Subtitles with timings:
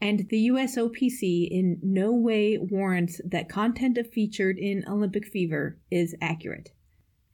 [0.00, 6.70] and the USOPC in no way warrants that content featured in Olympic Fever is accurate.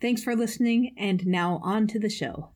[0.01, 2.51] Thanks for listening, and now on to the show.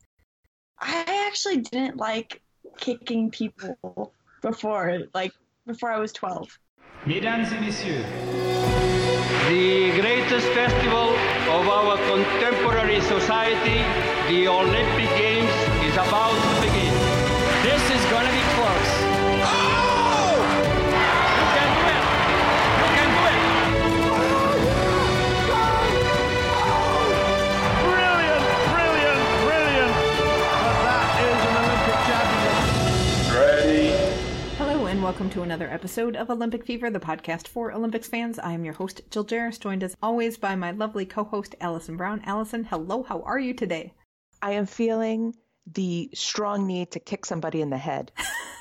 [0.79, 2.41] I actually didn't like
[2.77, 5.33] kicking people before, like
[5.65, 6.59] before I was 12.
[7.05, 8.05] Mesdames et messieurs,
[9.49, 11.09] the greatest festival
[11.55, 13.79] of our contemporary society,
[14.29, 15.51] the Olympic Games,
[15.85, 16.76] is about to begin.
[35.07, 38.37] Welcome to another episode of Olympic Fever, the podcast for Olympics fans.
[38.39, 41.95] I am your host, Jill Jaracz, joined as always by my lovely co host, Allison
[41.95, 42.21] Brown.
[42.25, 43.93] Allison, hello, how are you today?
[44.41, 45.33] I am feeling
[45.65, 48.11] the strong need to kick somebody in the head.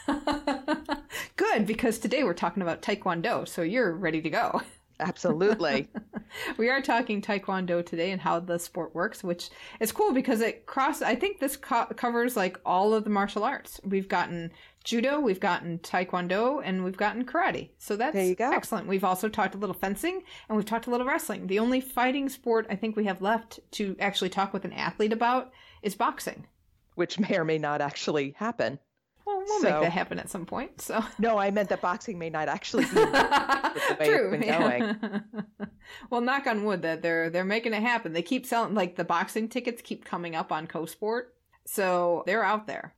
[1.37, 4.63] Good, because today we're talking about Taekwondo, so you're ready to go.
[5.01, 5.89] Absolutely.
[6.59, 10.67] we are talking Taekwondo today and how the sport works, which is cool because it
[10.67, 11.03] cross.
[11.03, 13.81] I think this co- covers like all of the martial arts.
[13.85, 14.53] We've gotten
[14.87, 17.71] judo, we've gotten Taekwondo, and we've gotten karate.
[17.77, 18.51] So that's There you go.
[18.53, 18.87] excellent.
[18.87, 21.49] We've also talked a little fencing and we've talked a little wrestling.
[21.49, 25.13] The only fighting sport I think we have left to actually talk with an athlete
[25.13, 25.51] about
[25.83, 26.47] is boxing.
[26.95, 28.79] Which may or may not actually happen.
[29.27, 30.81] Well, we'll So- make that happen at some point.
[30.81, 35.23] So No, I meant that boxing may not actually be the way been going.
[36.11, 38.13] well, knock on wood that they're they're making it happen.
[38.13, 41.23] They keep selling like the boxing tickets keep coming up on CoSport,
[41.67, 42.95] so they're out there.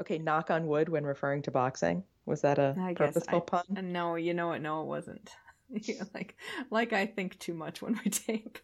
[0.00, 2.04] Okay, knock on wood when referring to boxing.
[2.26, 3.92] Was that a I purposeful I- pun?
[3.92, 4.60] No, you know what?
[4.62, 5.30] No, it wasn't.
[6.14, 6.36] Like
[6.70, 8.58] like I think too much when we tape.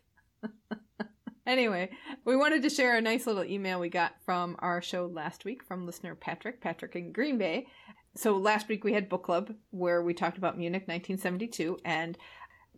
[1.47, 1.91] anyway,
[2.25, 5.65] we wanted to share a nice little email we got from our show last week
[5.65, 7.67] from listener Patrick, Patrick in Green Bay.
[8.15, 12.17] So last week we had book club where we talked about Munich 1972 and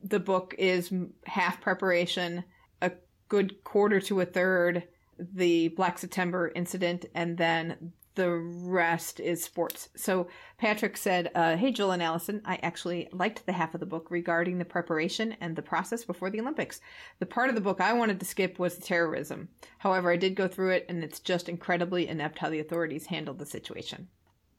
[0.03, 0.91] the book is
[1.27, 2.45] half preparation,
[2.81, 2.93] a
[3.29, 4.85] good quarter to a third
[5.19, 9.89] the Black September incident, and then the rest is sports.
[9.97, 13.87] So Patrick said, uh, Hey, Jill and Allison, I actually liked the half of the
[13.87, 16.81] book regarding the preparation and the process before the Olympics.
[17.19, 19.49] The part of the book I wanted to skip was the terrorism.
[19.79, 23.39] However, I did go through it, and it's just incredibly inept how the authorities handled
[23.39, 24.09] the situation.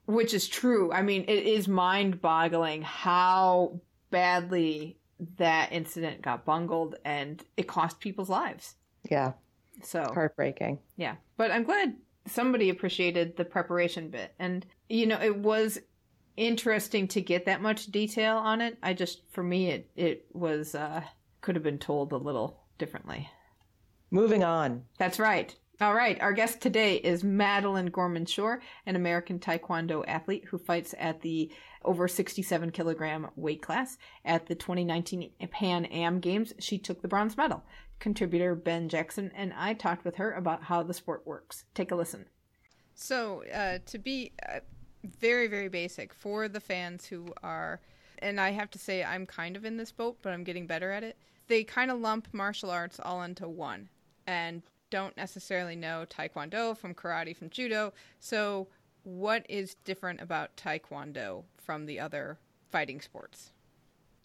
[0.06, 0.92] Which is true.
[0.92, 3.80] I mean, it is mind boggling how
[4.10, 4.98] badly
[5.38, 8.74] that incident got bungled and it cost people's lives.
[9.10, 9.32] Yeah,
[9.82, 10.78] So heartbreaking.
[10.96, 14.34] yeah, but I'm glad somebody appreciated the preparation bit.
[14.38, 15.78] And, you know, it was
[16.36, 18.78] interesting to get that much detail on it.
[18.82, 21.02] I just, for me, it, it was, uh,
[21.40, 23.28] could have been told a little differently.
[24.10, 24.84] Moving on.
[24.98, 25.54] That's right.
[25.80, 26.18] All right.
[26.22, 31.52] Our guest today is Madelynn Gorman Shore, an American Taekwondo athlete who fights at the
[31.84, 33.98] over 67 kilogram weight class.
[34.24, 37.62] At the 2019 Pan Am Games, she took the bronze medal.
[37.98, 41.64] Contributor Ben Jackson and I talked with her about how the sport works.
[41.74, 42.26] Take a listen.
[42.94, 44.60] So, uh, to be uh,
[45.20, 47.80] very, very basic for the fans who are,
[48.18, 50.90] and I have to say, I'm kind of in this boat, but I'm getting better
[50.90, 51.16] at it.
[51.48, 53.88] They kind of lump martial arts all into one
[54.26, 57.92] and don't necessarily know Taekwondo from karate from judo.
[58.20, 58.68] So,
[59.02, 62.38] what is different about Taekwondo from the other
[62.70, 63.52] fighting sports?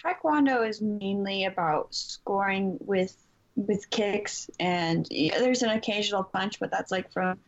[0.04, 3.16] Taekwondo is mainly about scoring with
[3.56, 7.40] with kicks, and yeah, there's an occasional punch, but that's like from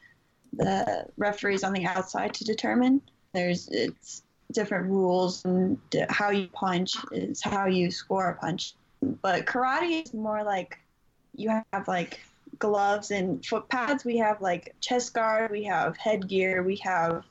[0.54, 3.02] the referees on the outside to determine.
[3.34, 5.80] There's it's different rules, and
[6.10, 8.76] how you punch is how you score a punch.
[9.02, 10.78] But karate is more like
[11.36, 12.22] you have like
[12.60, 14.06] gloves and foot pads.
[14.06, 17.24] We have like chest guard, we have headgear, we have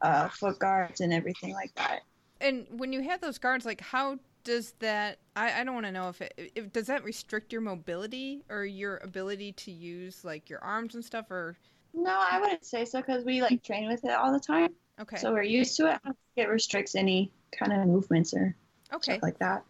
[0.00, 2.00] uh, foot guards, and everything like that.
[2.40, 5.18] And when you have those guards, like how does that?
[5.36, 8.64] I, I don't want to know if it if, does that restrict your mobility or
[8.64, 11.56] your ability to use like your arms and stuff or?
[11.94, 15.16] No, I wouldn't say so because we like train with it all the time, okay.
[15.16, 15.92] So we're used to it.
[15.92, 18.56] I don't think it restricts any kind of movements or
[18.94, 19.12] okay.
[19.12, 19.64] stuff like that.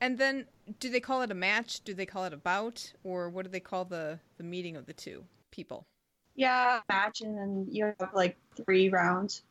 [0.00, 0.46] and then
[0.80, 1.82] do they call it a match?
[1.82, 2.92] Do they call it a bout?
[3.04, 5.86] Or what do they call the the meeting of the two people?
[6.34, 9.42] Yeah, match and then you have like three rounds,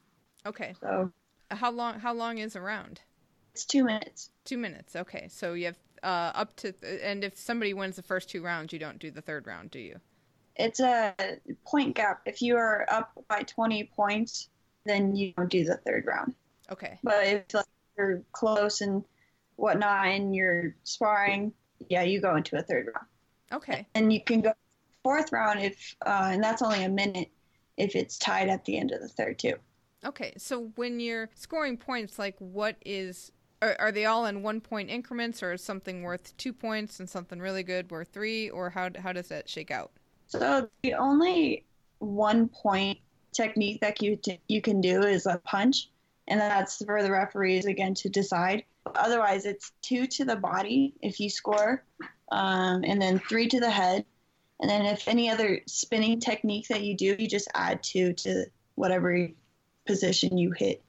[0.46, 0.74] okay.
[0.80, 1.12] So
[1.50, 3.02] how long how long is a round
[3.54, 4.30] it's two minutes.
[4.46, 8.30] two minutes okay so you have uh up to and if somebody wins the first
[8.30, 10.00] two rounds you don't do the third round do you
[10.56, 11.16] It's a
[11.66, 12.22] point gap.
[12.26, 14.50] If you are up by 20 points,
[14.86, 16.36] then you don't do the third round.
[16.72, 17.66] okay But if like,
[17.98, 19.04] you're close and
[19.56, 21.54] whatnot and you're sparring,
[21.90, 23.08] yeah, you go into a third round.
[23.54, 24.54] okay And you can go
[25.04, 27.30] fourth round if, uh, and that's only a minute
[27.78, 29.56] if it's tied at the end of the third too.
[30.06, 34.62] Okay, so when you're scoring points, like what is are, are they all in one
[34.62, 38.70] point increments, or is something worth two points and something really good worth three, or
[38.70, 39.92] how how does that shake out?
[40.28, 41.66] So the only
[42.00, 43.00] one point
[43.34, 45.90] technique that you t- you can do is a punch,
[46.28, 48.64] and that's for the referees again to decide.
[48.96, 51.84] Otherwise, it's two to the body if you score,
[52.32, 54.06] um, and then three to the head,
[54.60, 58.46] and then if any other spinning technique that you do, you just add two to
[58.76, 59.30] whatever
[59.86, 60.82] position you hit.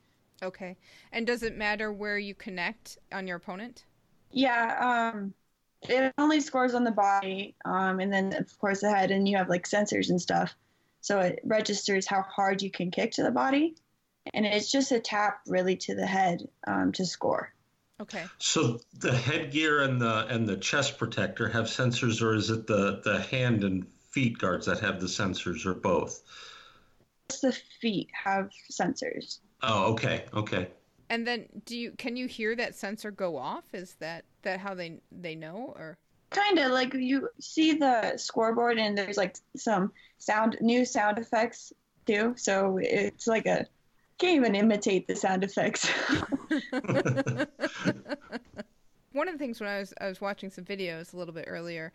[0.42, 0.76] Okay,
[1.12, 3.84] and does it matter where you connect on your opponent?
[4.32, 5.34] Yeah, um,
[5.82, 9.36] it only scores on the body, um, and then of course the head, and you
[9.36, 10.54] have like sensors and stuff,
[11.00, 13.76] so it registers how hard you can kick to the body,
[14.34, 17.52] and it's just a tap really to the head um, to score.
[18.00, 22.66] Okay, So the headgear and the and the chest protector have sensors, or is it
[22.66, 26.20] the the hand and feet guards that have the sensors, or both?
[27.30, 29.38] Just the feet have sensors.
[29.62, 30.68] Oh, okay, okay.
[31.10, 33.64] and then do you can you hear that sensor go off?
[33.74, 35.98] Is that that how they they know or?
[36.30, 41.72] Kind of like you see the scoreboard, and there's like some sound, new sound effects
[42.06, 42.34] too.
[42.38, 43.66] So it's like a
[44.18, 45.86] can't even imitate the sound effects.
[49.12, 51.44] One of the things when I was I was watching some videos a little bit
[51.48, 51.92] earlier,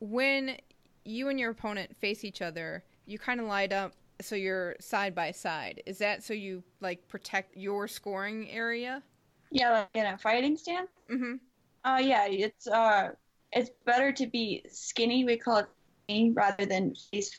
[0.00, 0.56] when
[1.04, 5.14] you and your opponent face each other, you kind of light up so you're side
[5.14, 5.82] by side.
[5.86, 9.02] Is that so you like protect your scoring area?
[9.50, 10.90] yeah, like in a fighting stance.
[11.10, 11.40] Mm Mhm.
[11.84, 13.10] Uh, yeah, it's uh,
[13.52, 15.24] it's better to be skinny.
[15.24, 15.66] We call it
[16.04, 17.38] skinny rather than face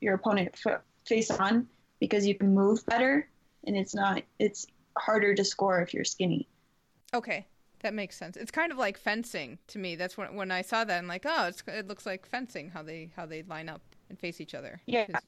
[0.00, 0.54] your opponent
[1.06, 1.66] face on
[1.98, 3.28] because you can move better,
[3.66, 4.22] and it's not.
[4.38, 4.66] It's
[4.98, 6.46] harder to score if you're skinny.
[7.14, 7.46] Okay,
[7.80, 8.36] that makes sense.
[8.36, 9.96] It's kind of like fencing to me.
[9.96, 12.82] That's when when I saw that I'm like, oh, it's, it looks like fencing how
[12.82, 13.80] they how they line up
[14.10, 14.80] and face each other.
[14.86, 15.06] Yeah.
[15.06, 15.22] 'Cause-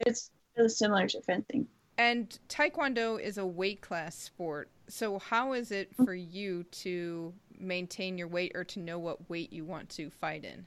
[0.00, 1.66] It's really similar to fencing.
[1.98, 4.70] And Taekwondo is a weight class sport.
[4.88, 9.52] So how is it for you to maintain your weight or to know what weight
[9.52, 10.66] you want to fight in?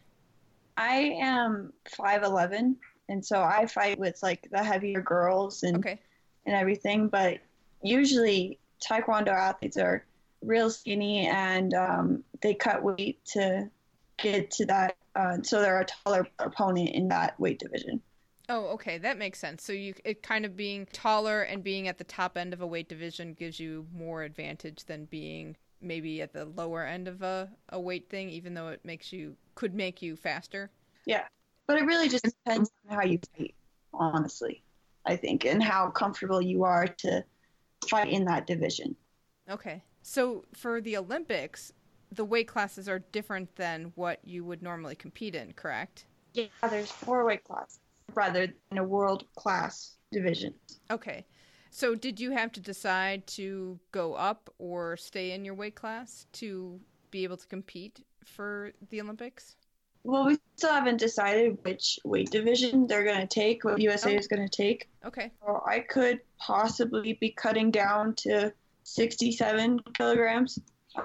[0.77, 2.77] I am five eleven,
[3.09, 5.99] and so I fight with like the heavier girls and Okay.
[6.45, 7.09] and everything.
[7.09, 7.39] But
[7.81, 10.03] usually, Taekwondo athletes are
[10.41, 13.69] real skinny and um, they cut weight to
[14.17, 14.97] get to that.
[15.15, 18.01] Uh, so they're a taller opponent in that weight division.
[18.49, 19.63] Oh, okay, that makes sense.
[19.63, 22.67] So you it kind of being taller and being at the top end of a
[22.67, 27.49] weight division gives you more advantage than being maybe at the lower end of a,
[27.69, 30.71] a weight thing, even though it makes you could make you faster.
[31.05, 31.23] Yeah,
[31.67, 33.55] but it really just depends on how you fight,
[33.93, 34.63] honestly.
[35.05, 37.25] I think, and how comfortable you are to
[37.89, 38.95] fight in that division.
[39.49, 39.83] Okay.
[40.01, 41.73] So for the Olympics,
[42.11, 46.05] the weight classes are different than what you would normally compete in, correct?
[46.33, 47.79] Yeah, there's four weight classes
[48.15, 50.53] rather than a world class division.
[50.91, 51.25] Okay.
[51.71, 56.27] So did you have to decide to go up or stay in your weight class
[56.33, 56.79] to
[57.09, 59.55] be able to compete for the Olympics?
[60.03, 64.17] Well, we still haven't decided which weight division they're going to take, what USA Oh.
[64.19, 64.89] is going to take.
[65.05, 65.31] Okay.
[65.41, 68.53] So I could possibly be cutting down to
[68.83, 70.59] 67 kilograms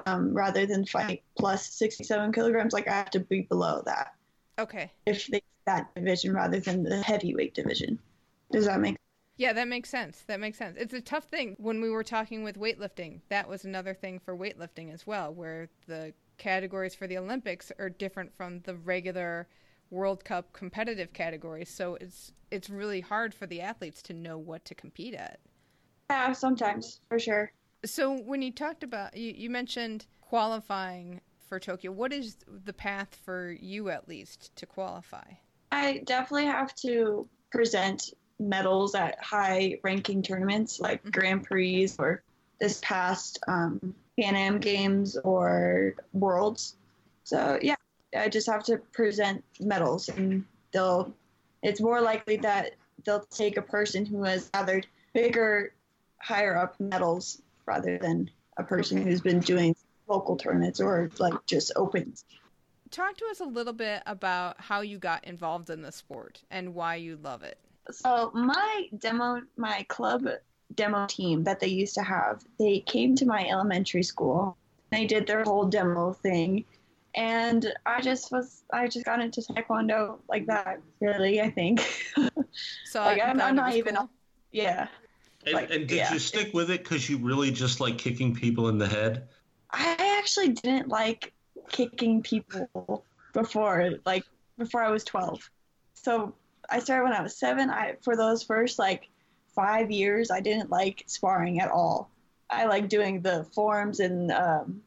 [0.07, 2.73] um, rather than fight plus 67 kilograms.
[2.73, 4.15] Like I have to be below that
[4.59, 4.91] Okay.
[5.07, 7.99] if they that division rather than the heavyweight division.
[8.51, 8.97] Does that make
[9.37, 10.25] Yeah, that makes sense.
[10.27, 10.77] That makes sense.
[10.79, 11.57] It's a tough thing.
[11.59, 15.69] When we were talking with weightlifting, that was another thing for weightlifting as well, where
[15.87, 19.47] the categories for the Olympics are different from the regular
[19.91, 21.69] World Cup competitive categories.
[21.69, 25.39] So it's it's really hard for the athletes to know what to compete at.
[26.09, 27.53] Yeah, sometimes for sure.
[27.85, 33.19] So when you talked about you, you mentioned qualifying for Tokyo, what is the path
[33.25, 35.33] for you at least to qualify?
[35.71, 42.23] I definitely have to present medals at high ranking tournaments like Grand Prix or
[42.61, 46.77] this past um, Pan Am Games or Worlds.
[47.25, 47.77] So yeah,
[48.17, 51.13] I just have to present medals, and they'll.
[51.63, 55.73] It's more likely that they'll take a person who has gathered bigger,
[56.21, 59.75] higher up medals rather than a person who's been doing
[60.07, 62.25] local tournaments or like just opens.
[62.91, 66.75] Talk to us a little bit about how you got involved in the sport and
[66.75, 67.59] why you love it.
[67.91, 70.27] So my demo, my club
[70.75, 74.57] demo team that they used to have, they came to my elementary school.
[74.91, 76.65] They did their whole demo thing,
[77.15, 80.81] and I just was, I just got into taekwondo like that.
[81.01, 81.81] Really, I think.
[82.85, 84.11] So like, I I'm, I'm not even, cool.
[84.53, 84.89] yeah.
[85.45, 86.13] And, Like, and did yeah.
[86.13, 89.29] you stick with it because you really just like kicking people in the head?
[89.71, 91.33] I actually didn't like
[91.69, 94.25] kicking people before, like
[94.57, 95.51] before I was 12.
[95.95, 96.35] So
[96.71, 97.71] I started when I was seven.
[97.71, 99.09] I for those first like
[99.55, 102.11] five years, I didn't like sparring at all.
[102.51, 104.83] I like doing the forms and um,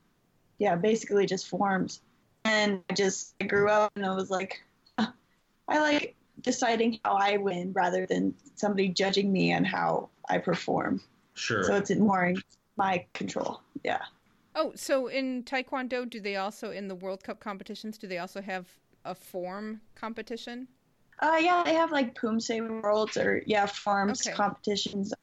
[0.58, 2.02] yeah, basically just forms.
[2.46, 4.62] And I just I grew up and I was like,
[4.98, 5.12] "Huh,
[5.68, 11.02] I like deciding how I win rather than somebody judging me on how I perform.
[11.34, 11.64] Sure.
[11.64, 12.42] So it's more in
[12.78, 13.62] my control.
[13.84, 14.02] Yeah.
[14.56, 17.98] Oh, so in Taekwondo, do they also in the World Cup competitions?
[17.98, 18.68] Do they also have
[19.06, 20.68] a form competition?
[21.20, 24.36] Uh, yeah, they have like Poomsae Worlds or yeah, forms Okay.
[24.36, 25.14] competitions.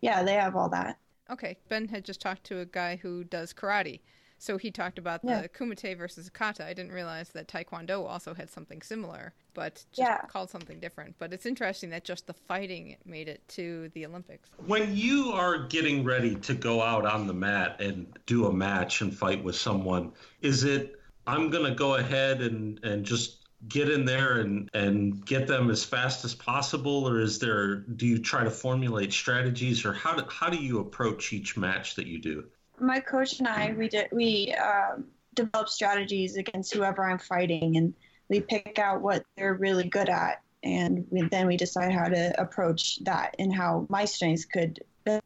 [0.00, 0.98] Yeah, they have all that.
[1.30, 4.00] Okay, Ben had just talked to a guy who does karate,
[4.42, 5.46] so he talked about the Yeah.
[5.46, 6.64] kumite versus kata.
[6.66, 10.18] I didn't realize that Taekwondo also had something similar, but just Yeah.
[10.26, 11.14] called something different.
[11.18, 14.50] But it's interesting that just the fighting made it to the Olympics.
[14.66, 19.00] When you are getting ready to go out on the mat and do a match
[19.00, 20.96] and fight with someone, is it
[21.28, 25.70] I'm going to go ahead and, and just get in there and, and get them
[25.70, 30.16] as fast as possible or is there do you try to formulate strategies or how
[30.16, 32.44] do, how do you approach each match that you do?
[32.82, 37.94] My coach and I, we did we um, develop strategies against whoever I'm fighting, and
[38.28, 42.40] we pick out what they're really good at, and we, then we decide how to
[42.40, 44.80] approach that and how my strengths could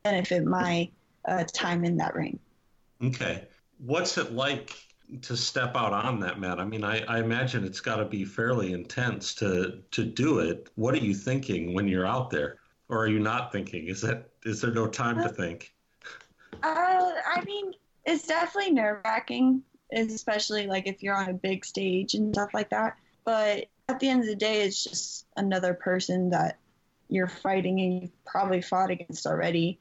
[0.05, 0.91] benefit my
[1.27, 2.39] uh, time in that ring.
[3.03, 3.49] Okay.
[3.79, 4.75] What's it like
[5.23, 6.59] to step out on that mat?
[6.59, 10.69] I mean, I, I imagine it's got to be fairly intense to to do it.
[10.75, 12.59] What are you thinking when you're out there,
[12.89, 13.87] or are you not thinking?
[13.87, 15.73] Is that is there no time to think?
[16.63, 17.73] Uh, I mean,
[18.05, 22.71] it's definitely nerve wracking, especially like if you're on a big stage and stuff like
[22.71, 22.97] that.
[23.25, 26.59] But at the end of the day, it's just another person that
[27.09, 29.79] you're fighting and you've probably fought against already.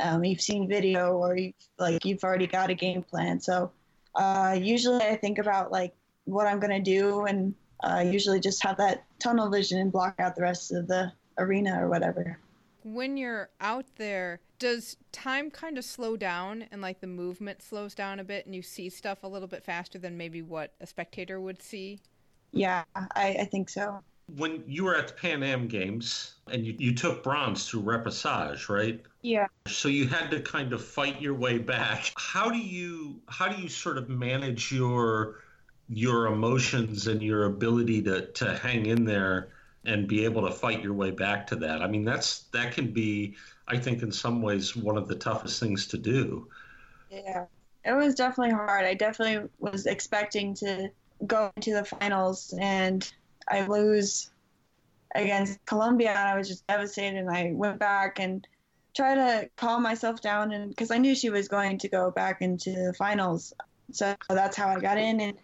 [0.00, 3.40] Um, you've seen video or you've like you've already got a game plan.
[3.40, 3.72] So
[4.14, 5.94] uh, usually I think about like
[6.24, 10.36] what I'm gonna do and uh, usually just have that tunnel vision and block out
[10.36, 12.38] the rest of the arena or whatever.
[12.82, 17.94] When you're out there, does time kind of slow down and like the movement slows
[17.94, 20.86] down a bit and you see stuff a little bit faster than maybe what a
[20.86, 22.00] spectator would see?
[22.52, 24.00] Yeah, I, I think so.
[24.36, 28.68] When you were at the Pan Am Games and you, you took bronze through repechage,
[28.68, 29.00] right?
[29.22, 29.46] Yeah.
[29.66, 32.12] So you had to kind of fight your way back.
[32.16, 35.36] How do you how do you sort of manage your
[35.88, 39.48] your emotions and your ability to to hang in there
[39.84, 41.82] and be able to fight your way back to that?
[41.82, 45.60] I mean, that's that can be I think in some ways one of the toughest
[45.60, 46.48] things to do.
[47.10, 47.46] Yeah,
[47.84, 48.84] it was definitely hard.
[48.84, 50.90] I definitely was expecting to
[51.26, 53.10] go into the finals and
[53.48, 54.30] I lose
[55.14, 57.16] against Colombia, and I was just devastated.
[57.18, 58.46] And I went back and
[58.94, 62.42] tried to calm myself down, and because I knew she was going to go back
[62.42, 63.52] into the finals,
[63.92, 65.20] so that's how I got in.
[65.20, 65.34] And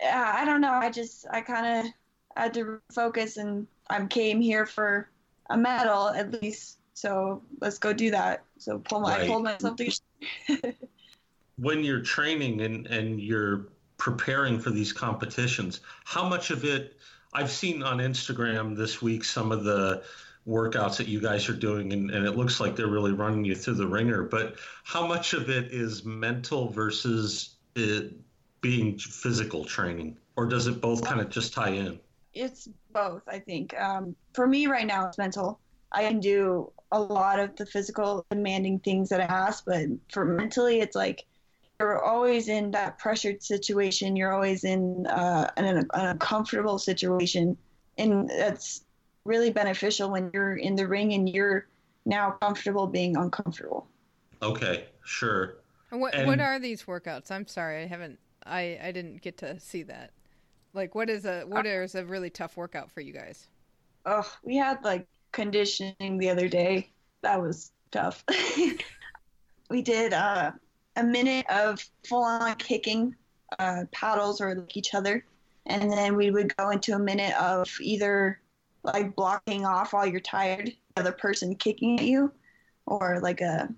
[0.00, 0.72] yeah, I don't know.
[0.72, 1.92] I just I kind of
[2.36, 5.10] had to focus, and I came here for
[5.50, 6.78] a medal at least.
[6.94, 8.44] So let's go do that.
[8.58, 9.28] So pull my, I Right.
[9.28, 10.74] pulled myself together.
[11.56, 16.98] when you're training and, and you're preparing for these competitions, how much of it
[17.32, 20.02] I've seen on Instagram this week some of the
[20.46, 23.54] workouts that you guys are doing and, and it looks like they're really running you
[23.54, 28.14] through the wringer, but how much of it is mental versus it
[28.60, 30.16] being physical training?
[30.36, 32.00] Or does it both kind of just tie in?
[32.34, 35.58] It's both i think um, for me right now it's mental
[35.92, 40.24] i can do a lot of the physical demanding things that i ask but for
[40.24, 41.24] mentally it's like
[41.80, 47.56] you're always in that pressured situation you're always in uh, an, an uncomfortable situation
[47.96, 48.84] and that's
[49.24, 51.66] really beneficial when you're in the ring and you're
[52.06, 53.86] now comfortable being uncomfortable
[54.40, 55.56] Okay, sure.
[55.90, 57.30] And what And- what are these workouts?
[57.30, 60.12] I'm sorry, I haven't I I didn't get to see that.
[60.74, 63.46] Like what is a what is a really tough workout for you guys?
[64.06, 66.88] oh we had like conditioning the other day
[67.20, 68.24] that was tough
[69.70, 70.50] we did uh
[70.98, 73.14] a minute of full on kicking
[73.58, 75.24] uh, paddles or like each other,
[75.66, 78.40] and then we would go into a minute of either
[78.82, 82.32] like blocking off while you're tired, the other person kicking at you,
[82.86, 83.72] or like a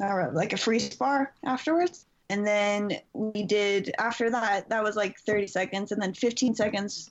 [0.00, 2.06] or like a free spar afterwards.
[2.30, 4.68] And then we did after that.
[4.68, 7.10] That was like 30 seconds, and then 15 seconds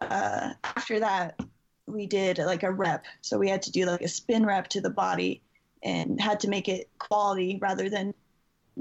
[0.00, 1.38] uh, after that
[1.86, 3.04] we did like a rep.
[3.20, 5.42] So we had to do like a spin rep to the body,
[5.82, 8.14] and had to make it quality rather than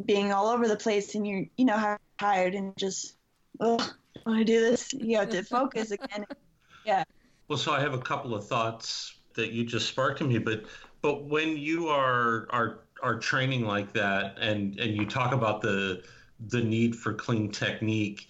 [0.05, 3.15] being all over the place and you're you know tired and just
[3.59, 3.77] oh
[4.25, 6.25] want to do this you have to focus again
[6.85, 7.03] yeah
[7.47, 10.65] well so i have a couple of thoughts that you just sparked in me but
[11.01, 16.03] but when you are are are training like that and and you talk about the
[16.49, 18.27] the need for clean technique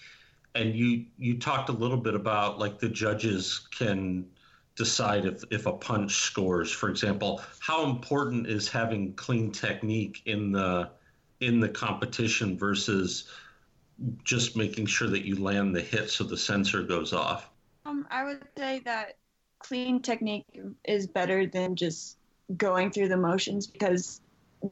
[0.55, 4.25] and you you talked a little bit about like the judges can
[4.75, 10.51] decide if if a punch scores for example how important is having clean technique in
[10.51, 10.89] the
[11.39, 13.29] in the competition versus
[14.23, 17.49] just making sure that you land the hit so the sensor goes off?
[17.85, 19.17] Um, I would say that
[19.59, 20.45] clean technique
[20.85, 22.17] is better than just
[22.55, 24.21] going through the motions because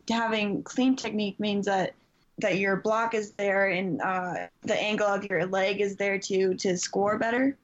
[0.09, 1.93] having clean technique means that
[2.39, 6.53] that your block is there and uh, the angle of your leg is there to
[6.55, 7.57] to score better.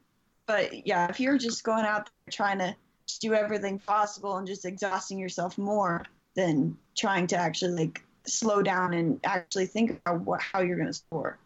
[0.46, 2.75] But yeah, if you're just going out there trying to
[3.20, 6.04] do everything possible and just exhausting yourself more
[6.36, 10.88] than trying to actually like slow down and actually think about what, how you're going
[10.88, 11.38] to score.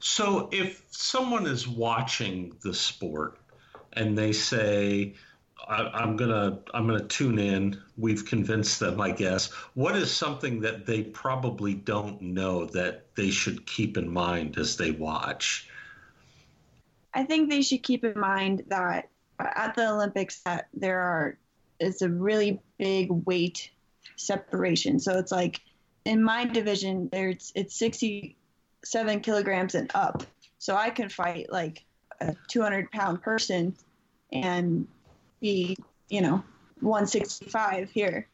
[0.00, 3.38] So if someone is watching the sport
[3.92, 5.14] and they say,
[5.68, 7.80] I, am gonna I'm gonna tune in.
[7.96, 9.50] We've convinced them, I guess.
[9.74, 14.76] What is something that they probably don't know that they should keep in mind as
[14.76, 15.68] they watch?
[17.14, 21.36] I think they should keep in mind that at the Olympics that there are
[21.80, 23.70] it's a really big weight
[24.16, 24.98] separation.
[24.98, 25.60] So it's like
[26.04, 30.22] in my division, there's it's 67 kilograms and up.
[30.58, 31.84] So I can fight like
[32.20, 33.74] a 200 pound person
[34.32, 34.86] and
[35.42, 35.76] be,
[36.08, 36.42] you know,
[36.80, 38.26] 165 here.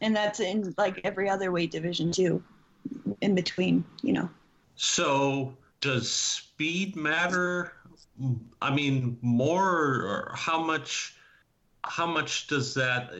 [0.00, 2.42] And that's in like every other weight division too,
[3.20, 4.30] in between, you know.
[4.74, 7.74] So does speed matter?
[8.62, 11.14] I mean, more or how much?
[11.84, 13.12] How much does that?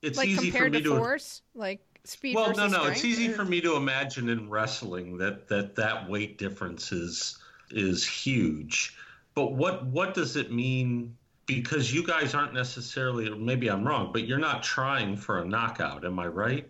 [0.00, 3.04] It's like easy for me to, to force, like speed well no no strength, it's
[3.04, 7.38] easy for me to imagine in wrestling that that that weight difference is
[7.70, 8.96] is huge
[9.34, 11.14] but what what does it mean
[11.48, 16.04] because you guys aren't necessarily maybe i'm wrong but you're not trying for a knockout
[16.04, 16.68] am i right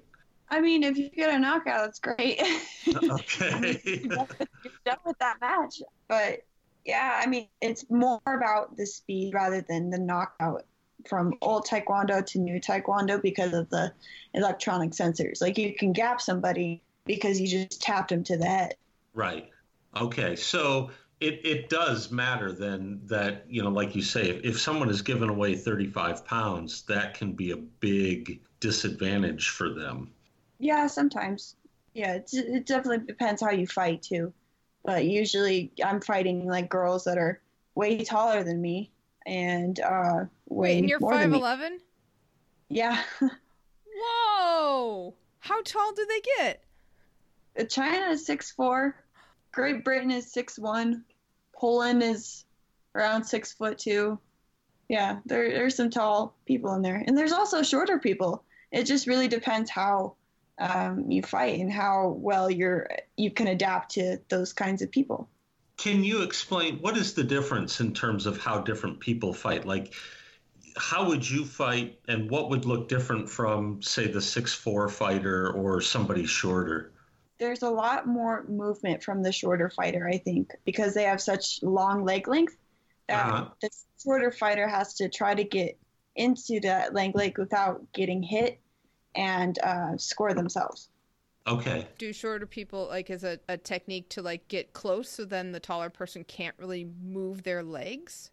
[0.49, 2.41] i mean if you get a knockout that's great
[3.11, 6.41] okay you're done with that match but
[6.87, 10.65] yeah i mean it's more about the speed rather than the knockout
[11.07, 13.93] from old taekwondo to new taekwondo because of the
[14.35, 15.41] electronic sensors.
[15.41, 18.75] Like you can gap somebody because you just tapped them to the head.
[19.15, 19.49] Right.
[19.97, 20.37] Okay.
[20.37, 24.89] So it, it does matter then that, you know, like you say, if, if someone
[24.89, 30.11] is given away 35 pounds, that can be a big disadvantage for them.
[30.59, 31.57] Yeah, sometimes.
[31.95, 34.33] Yeah, it definitely depends how you fight too.
[34.85, 37.41] But usually I'm fighting like girls that are
[37.75, 38.91] way taller than me
[39.29, 41.79] and uh, wait, and you're five eleven.
[42.69, 43.03] Yeah.
[44.01, 45.15] Whoa!
[45.41, 46.65] How tall do they get?
[47.59, 48.97] Uh, China is six four.
[49.53, 51.05] Great Britain is six one.
[51.55, 52.45] Poland is
[52.95, 54.19] around six foot two.
[54.89, 58.45] Yeah, there there's some tall people in there, and there's also shorter people.
[58.71, 60.15] It just really depends how
[60.59, 65.29] um, you fight and how well you're you can adapt to those kinds of people.
[65.77, 69.65] Can you explain what is the difference in terms of how different people fight?
[69.65, 69.95] Like,
[70.77, 75.53] how would you fight, and what would look different from, say, the six four fighter
[75.53, 76.93] or somebody shorter?
[77.39, 81.63] There's a lot more movement from the shorter fighter, I think, because they have such
[81.63, 82.57] long leg length.
[83.07, 83.49] That uh-huh.
[83.63, 83.71] The
[84.03, 85.79] shorter fighter has to try to get
[86.17, 88.61] into that leg length without getting hit
[89.15, 90.91] and uh, score themselves.
[91.47, 91.87] Okay.
[91.97, 95.61] Do shorter people like as a, a technique to like get close so then the
[95.61, 98.31] taller person can't really move their legs?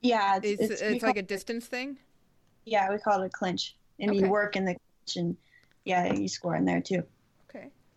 [0.00, 1.98] Yeah, it's, it's, it's like a distance thing.
[2.64, 4.20] Yeah, we call it a clinch, and okay.
[4.20, 5.36] you work in the clinch, and
[5.84, 7.02] yeah, you score in there too.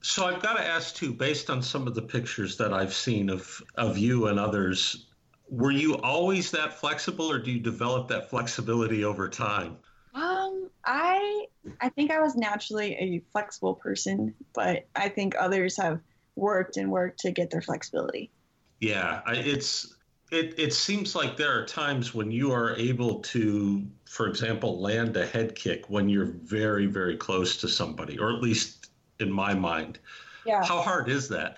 [0.02, 3.30] So I've got to ask too, based on some of the pictures that I've seen
[3.30, 5.08] of of you and others,
[5.50, 9.78] were you always that flexible, or do you develop that flexibility over time?
[10.14, 11.46] Um, I
[11.80, 16.00] I think I was naturally a flexible person, but I think others have
[16.36, 18.32] worked and worked to get their flexibility.
[18.80, 19.96] Yeah, it's
[20.32, 25.16] it it seems like there are times when you are able to, for example, land
[25.18, 28.81] a head kick when you're very very close to somebody, or at least
[29.22, 30.00] in my mind.
[30.46, 30.64] Yeah.
[30.64, 31.58] How hard is that?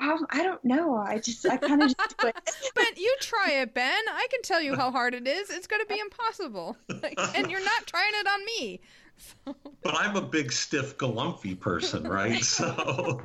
[0.00, 0.96] Um, I don't know.
[0.96, 2.36] I just, I kind of just do it.
[2.74, 4.02] But you try it, Ben.
[4.08, 5.50] I can tell you how hard it is.
[5.50, 6.76] It's going to be impossible.
[7.34, 8.80] and you're not trying it on me.
[9.16, 9.56] So.
[9.82, 12.44] But I'm a big, stiff, galumpy person, right?
[12.44, 13.20] so.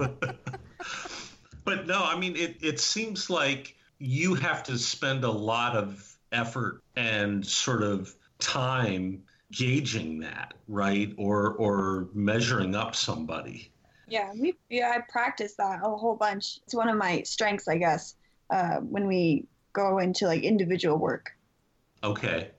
[1.66, 6.16] but no, I mean, it, it seems like you have to spend a lot of
[6.32, 11.14] effort and sort of time gauging that, right?
[11.18, 13.72] Or or measuring up somebody.
[14.08, 16.60] Yeah, we yeah, I practice that a whole bunch.
[16.64, 18.16] It's one of my strengths, I guess.
[18.50, 21.32] Uh, when we go into like individual work.
[22.04, 22.52] Okay.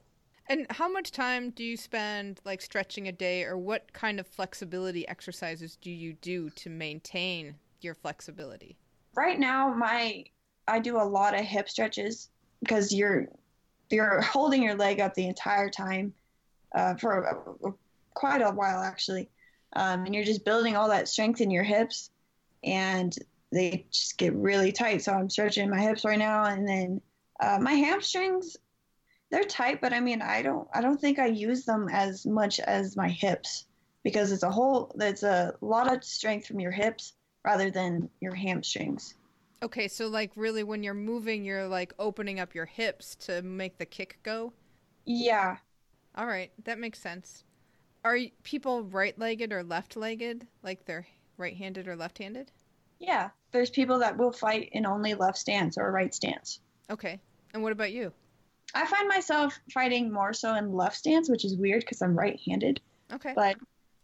[0.46, 4.26] And how much time do you spend like stretching a day, or what kind of
[4.26, 8.76] flexibility exercises do you do to maintain your flexibility?
[9.14, 10.24] Right now, my
[10.66, 12.30] I do a lot of hip stretches
[12.60, 13.28] because you're
[13.90, 16.12] you're holding your leg up the entire time
[16.74, 17.72] uh, for a, a,
[18.14, 19.28] quite a while actually,
[19.74, 22.10] um, and you're just building all that strength in your hips,
[22.62, 23.16] and
[23.52, 25.02] they just get really tight.
[25.02, 27.00] So I'm stretching my hips right now, and then
[27.40, 28.56] uh, my hamstrings
[29.34, 32.60] they're tight, but I mean I don't I don't think I use them as much
[32.60, 33.66] as my hips
[34.04, 38.34] because it's a whole it's a lot of strength from your hips rather than your
[38.34, 39.14] hamstrings.
[39.62, 43.78] Okay, so like really when you're moving, you're like opening up your hips to make
[43.78, 44.52] the kick go?
[45.04, 45.56] Yeah.
[46.16, 47.44] All right, that makes sense.
[48.04, 50.46] Are people right-legged or left-legged?
[50.62, 51.06] Like they're
[51.38, 52.50] right-handed or left-handed?
[53.00, 56.60] Yeah, there's people that will fight in only left stance or right stance.
[56.90, 57.20] Okay.
[57.52, 58.12] And what about you?
[58.74, 62.80] I find myself fighting more so in left stance, which is weird because I'm right-handed.
[63.12, 63.32] Okay.
[63.34, 63.56] But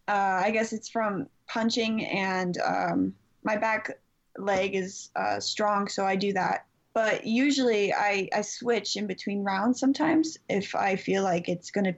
[0.09, 3.99] uh, I guess it's from punching and um, my back
[4.39, 6.67] leg is uh, strong, so I do that.
[6.93, 11.85] But usually I, I switch in between rounds sometimes if I feel like it's going
[11.85, 11.95] to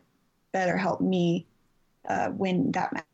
[0.53, 1.47] better help me
[2.09, 3.05] uh, win that match.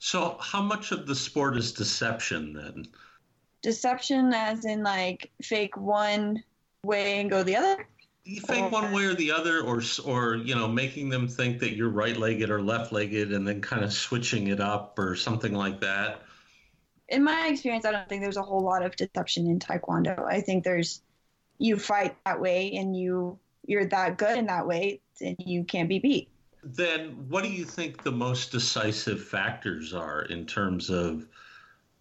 [0.00, 2.86] So, how much of the sport is deception then?
[3.62, 6.42] Deception, as in like fake one
[6.82, 7.86] way and go the other?
[8.24, 11.76] You fake one way or the other, or or you know, making them think that
[11.76, 16.22] you're right-legged or left-legged, and then kind of switching it up or something like that.
[17.08, 20.24] In my experience, I don't think there's a whole lot of deception in Taekwondo.
[20.24, 21.02] I think there's
[21.60, 25.88] you fight that way, and you you're that good in that way, and you can't
[25.88, 26.28] be beat.
[26.64, 31.26] Then, what do you think the most decisive factors are in terms of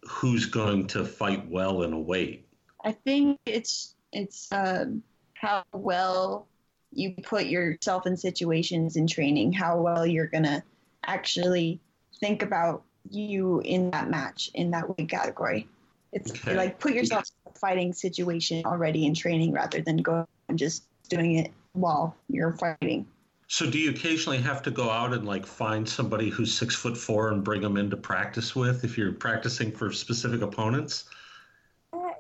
[0.08, 2.48] who's going to fight well in a weight?
[2.84, 4.52] I think it's it's.
[4.52, 5.04] Um,
[5.40, 6.48] how well
[6.92, 10.62] you put yourself in situations in training, how well you're going to
[11.06, 11.80] actually
[12.20, 15.68] think about you in that match, in that weight category.
[16.12, 16.56] It's okay.
[16.56, 20.86] like put yourself in a fighting situation already in training rather than go and just
[21.10, 23.08] doing it while you're fighting.
[23.48, 26.98] So, do you occasionally have to go out and like find somebody who's six foot
[26.98, 31.06] four and bring them into practice with if you're practicing for specific opponents?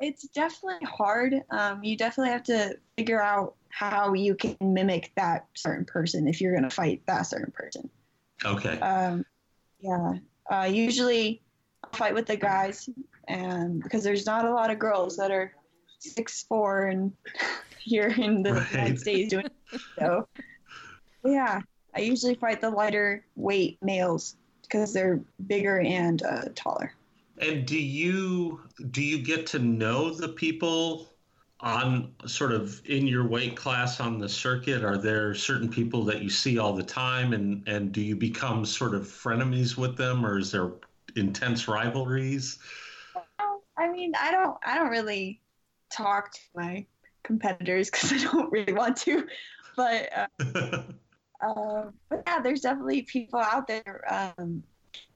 [0.02, 1.42] it's definitely hard.
[1.50, 6.42] Um, you definitely have to figure out how you can mimic that certain person if
[6.42, 7.90] you're going to fight that certain person.
[8.44, 8.80] Okay.
[8.80, 9.26] Um,
[9.80, 10.14] yeah.
[10.50, 11.42] Uh, usually,
[12.00, 12.90] fight with the guys,
[13.28, 15.52] and because there's not a lot of girls that are
[16.00, 17.12] six four and
[17.80, 18.72] here in the right.
[18.72, 19.48] United States doing
[20.00, 20.28] so.
[21.26, 21.62] Yeah,
[21.94, 26.94] I usually fight the lighter weight males because they're bigger and uh, taller.
[27.40, 31.10] And do you do you get to know the people
[31.62, 34.86] on sort of in your weight class on the circuit?
[34.86, 38.64] Are there certain people that you see all the time, and and do you become
[38.64, 40.72] sort of frenemies with them, or is there
[41.20, 42.58] intense rivalries?
[43.78, 45.42] I mean, I don't I don't really
[45.92, 46.86] talk to my
[47.24, 49.28] competitors because I don't really want to,
[49.76, 50.10] but.
[50.16, 50.28] Uh,
[51.42, 54.64] uh, but yeah, there's definitely people out there um,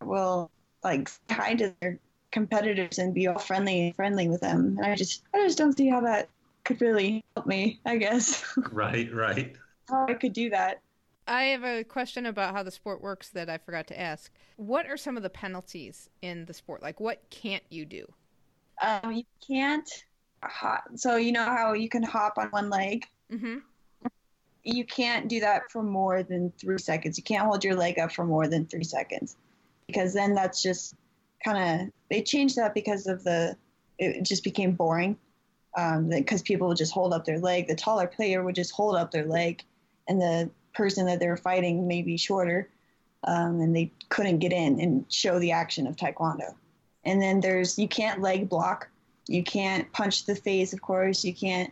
[0.02, 0.50] will
[0.84, 2.00] like hi to their
[2.32, 4.78] competitors and be all friendly and friendly with them.
[4.78, 6.30] And I just I just don't see how that
[6.64, 8.44] could really help me, I guess.
[8.72, 9.56] Right, right.
[9.90, 10.82] how I could do that.
[11.28, 14.32] I have a question about how the sport works that I forgot to ask.
[14.56, 16.82] What are some of the penalties in the sport?
[16.82, 18.06] Like, what can't you do?
[18.82, 19.90] Um, you can't
[20.44, 20.84] hop.
[20.96, 23.06] So you know how you can hop on one leg.
[23.32, 23.58] Mm-hmm.
[24.64, 27.18] You can't do that for more than three seconds.
[27.18, 29.36] You can't hold your leg up for more than three seconds,
[29.88, 30.96] because then that's just
[31.44, 33.58] kind of they changed that because of the
[34.00, 35.18] it just became boring
[35.76, 37.68] because um, people would just hold up their leg.
[37.68, 39.64] The taller player would just hold up their leg,
[40.08, 42.70] and the person that they were fighting may be shorter,
[43.26, 46.54] um, and they couldn't get in and show the action of taekwondo.
[47.06, 48.90] And then there's you can't leg block,
[49.28, 51.72] you can't punch the face, of course, you can't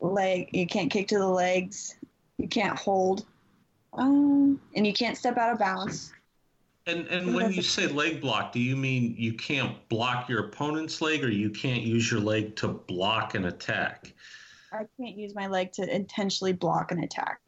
[0.00, 1.96] leg, you can't kick to the legs,
[2.38, 3.24] you can't hold,
[3.94, 6.12] um, and you can't step out of balance.
[6.86, 11.02] And and when you say leg block, do you mean you can't block your opponent's
[11.02, 14.14] leg, or you can't use your leg to block an attack?
[14.72, 17.40] I can't use my leg to intentionally block an attack.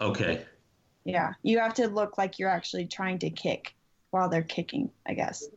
[0.00, 0.44] Okay.
[1.04, 3.74] Yeah, you have to look like you're actually trying to kick
[4.10, 4.90] while they're kicking.
[5.06, 5.48] I guess.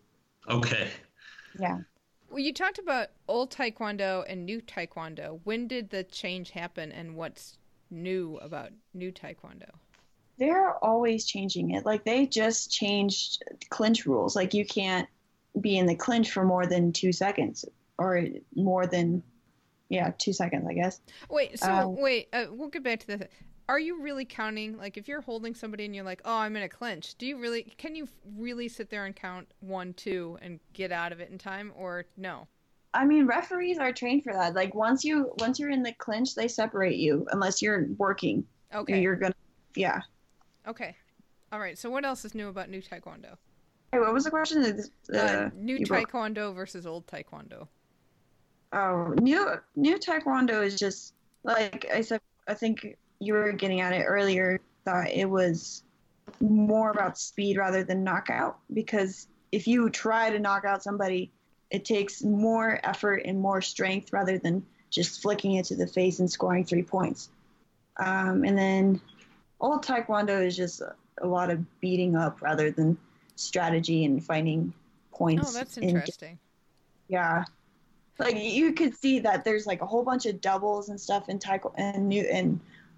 [0.49, 0.89] Okay.
[1.59, 1.79] Yeah.
[2.29, 5.39] Well, you talked about old Taekwondo and new Taekwondo.
[5.43, 7.57] When did the change happen, and what's
[7.89, 9.69] new about new Taekwondo?
[10.37, 11.85] They're always changing it.
[11.85, 14.35] Like they just changed clinch rules.
[14.35, 15.07] Like you can't
[15.61, 17.63] be in the clinch for more than two seconds,
[17.97, 19.23] or more than,
[19.87, 20.99] yeah, two seconds, I guess.
[21.29, 21.57] Wait.
[21.57, 22.27] So Uh, wait.
[22.33, 23.27] Uh, we'll get back to this.
[23.67, 24.77] Are you really counting?
[24.77, 27.37] Like, if you're holding somebody and you're like, "Oh, I'm in a clinch," do you
[27.37, 27.63] really?
[27.77, 31.37] Can you really sit there and count one, two, and get out of it in
[31.39, 32.47] time, or no?
[32.93, 34.53] I mean, referees are trained for that.
[34.53, 38.45] Like once you once you're in the clinch, they separate you unless you're working.
[38.73, 39.01] Okay.
[39.01, 39.33] You're gonna,
[39.75, 40.01] yeah.
[40.67, 40.95] Okay.
[41.51, 41.77] All right.
[41.77, 43.35] So what else is new about new Taekwondo?
[43.91, 44.61] Hey, what was the question?
[44.61, 47.67] The, Uh, new you broke- Taekwondo versus old Taekwondo.
[48.73, 52.21] Oh, new new Taekwondo is just like I said.
[52.47, 54.59] I think you were getting at it earlier.
[54.85, 55.83] That it was
[56.39, 58.57] more about speed rather than knockout.
[58.73, 61.31] Because if you try to knock out somebody,
[61.71, 66.19] it takes more effort and more strength rather than just flicking it to the face
[66.19, 67.29] and scoring three points.
[67.97, 69.01] Um, and then
[69.59, 72.97] old Taekwondo is just a, lot of beating up rather than
[73.35, 74.73] strategy and finding
[75.11, 75.49] points.
[75.49, 76.37] Oh, that's in- interesting.
[77.07, 77.45] yeah.
[78.17, 81.39] Like you could see that there's like a whole bunch of doubles and stuff in
[81.39, 82.25] taekwondo and new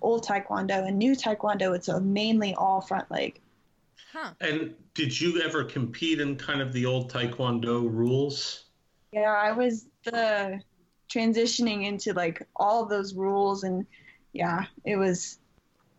[0.02, 1.76] old taekwondo and new taekwondo.
[1.76, 3.40] It's a mainly all front leg.
[4.12, 4.32] Huh.
[4.40, 8.66] And did you ever compete in kind of the old Taekwondo rules?
[9.12, 10.60] Yeah, I was the
[11.10, 13.86] transitioning into like all of those rules and
[14.34, 15.40] yeah, it was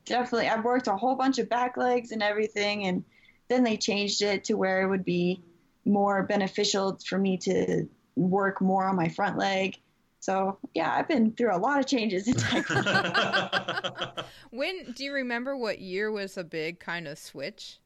[0.04, 3.04] definitely I worked a whole bunch of back legs and everything and
[3.48, 5.42] then they changed it to where it would be
[5.84, 9.78] more beneficial for me to work more on my front leg.
[10.20, 14.24] So yeah, I've been through a lot of changes in taekwondo.
[14.50, 17.78] When do you remember what year was a big kind of switch?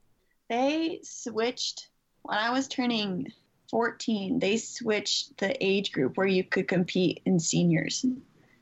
[0.53, 1.89] they switched
[2.23, 3.33] when I was turning
[3.71, 4.39] 14.
[4.39, 8.05] They switched the age group where you could compete in seniors.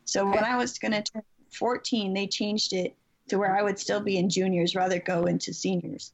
[0.04, 2.94] So when I was going to turn 14, they changed it
[3.28, 6.12] to where I would still be in juniors rather go into seniors.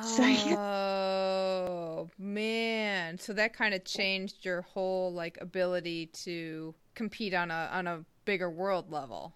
[0.00, 0.22] So.
[0.58, 3.18] Oh man!
[3.18, 8.04] So that kind of changed your whole like ability to compete on a on a
[8.24, 9.34] bigger world level.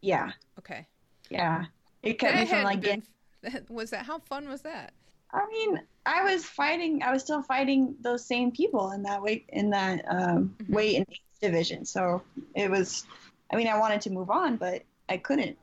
[0.00, 0.86] Yeah, Okay.
[1.30, 1.66] yeah.
[2.02, 3.02] It kept me from like been,
[3.42, 3.64] getting.
[3.68, 4.92] was that how fun was that?
[5.32, 7.02] I mean, I was fighting.
[7.02, 10.70] I was still fighting those same people in that weight in that um, Mhm.
[10.70, 11.84] weight and age division.
[11.84, 12.22] So
[12.54, 13.04] it was.
[13.52, 15.58] I mean, I wanted to move on, but I couldn't.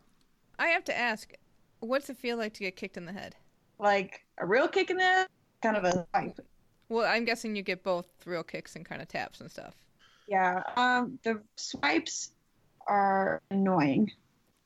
[0.60, 1.34] I have to ask,
[1.80, 3.36] what's it feel like to get kicked in the head?
[3.80, 5.28] Like a real kick in the head,
[5.62, 6.40] kind of a swipe.
[6.90, 9.76] Well, I'm guessing you get both real kicks and kind of taps and stuff.
[10.28, 10.64] Yeah.
[10.76, 12.32] Um, the swipes
[12.88, 14.12] are annoying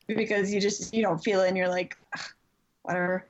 [0.06, 1.96] because you just you don't feel it and you're like,
[2.82, 3.26] whatever.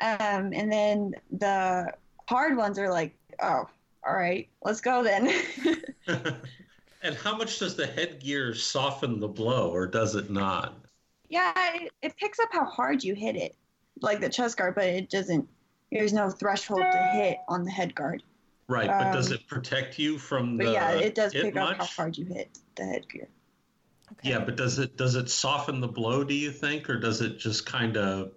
[0.00, 1.92] Um, and then the
[2.28, 3.68] hard ones are like, oh,
[4.06, 5.32] all right, let's go then.
[7.02, 10.74] and how much does the headgear soften the blow, or does it not?
[11.28, 13.54] yeah, it, it picks up how hard you hit it,
[14.00, 15.48] like the chest guard, but it doesn't.
[15.90, 18.22] There's no threshold to hit on the head guard.
[18.68, 21.56] Right, but does Um, it protect you from But the yeah, it does hit pick
[21.56, 23.28] up how hard you hit the headgear.
[24.12, 24.30] Okay.
[24.30, 26.24] Yeah, but does it does it soften the blow?
[26.24, 28.32] Do you think, or does it just kind of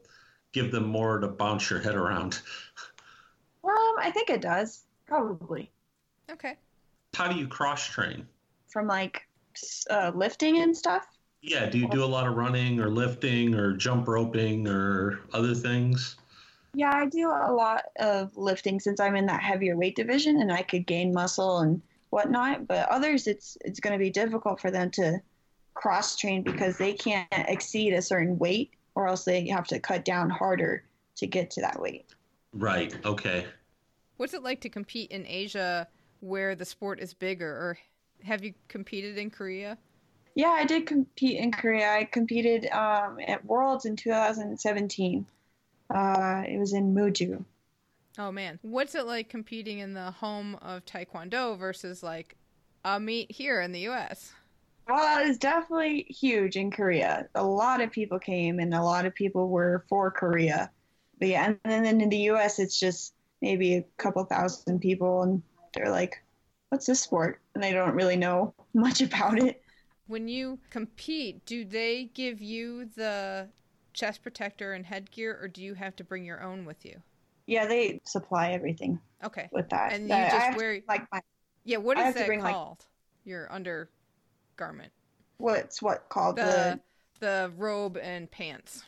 [0.51, 2.41] give them more to bounce your head around?
[3.61, 5.69] Um, I think it does probably
[6.31, 6.55] Okay.
[7.13, 8.25] How do you cross train?
[8.67, 9.27] from like
[9.89, 11.05] uh, lifting and stuff.
[11.41, 15.55] Yeah, do you do a lot of running or lifting or jump roping or other
[15.55, 16.17] things?
[16.73, 20.51] Yeah, I do a lot of lifting since I'm in that heavier weight division and
[20.51, 22.67] I could gain muscle and whatnot.
[22.67, 25.19] But others, it's it's going to be difficult for them to
[25.73, 30.03] cross train because they can't exceed a certain weight, or else they have to cut
[30.03, 30.83] down harder
[31.15, 32.05] to get to that weight.
[32.53, 32.93] Right.
[33.05, 33.45] Okay.
[34.17, 35.87] What's it like to compete in Asia
[36.19, 37.77] where the sport is bigger, or
[38.23, 39.77] have you competed in Korea?
[40.39, 41.91] Yeah, I did compete in Korea.
[41.91, 45.25] I competed um, at Worlds in 2017.
[45.93, 47.43] Uh, it was in Muju.
[48.17, 52.37] Oh man, what's it like competing in the home of Taekwondo versus like
[52.85, 54.31] a meet here in the U.S.?
[54.87, 57.27] Well, it was definitely huge in Korea.
[57.35, 60.71] A lot of people came, and a lot of people were for Korea.
[61.19, 65.43] But yeah, and then in the U.S., it's just maybe a couple thousand people, and
[65.73, 66.23] they're like,
[66.69, 69.61] "What's this sport?" And they don't really know much about it.
[70.09, 73.47] When you compete, do they give you the
[73.93, 77.03] chest protector and headgear, or do you have to bring your own with you?
[77.45, 79.49] Yeah, they supply everything Okay.
[79.51, 79.93] with that.
[79.93, 81.21] And you just have to, wear like my
[81.63, 82.87] Yeah, what I have to that bring, like- called?
[83.23, 84.91] Your undergarment.
[85.37, 86.79] Well, it's what called The
[87.19, 87.27] the.
[87.27, 88.83] the robe and pants.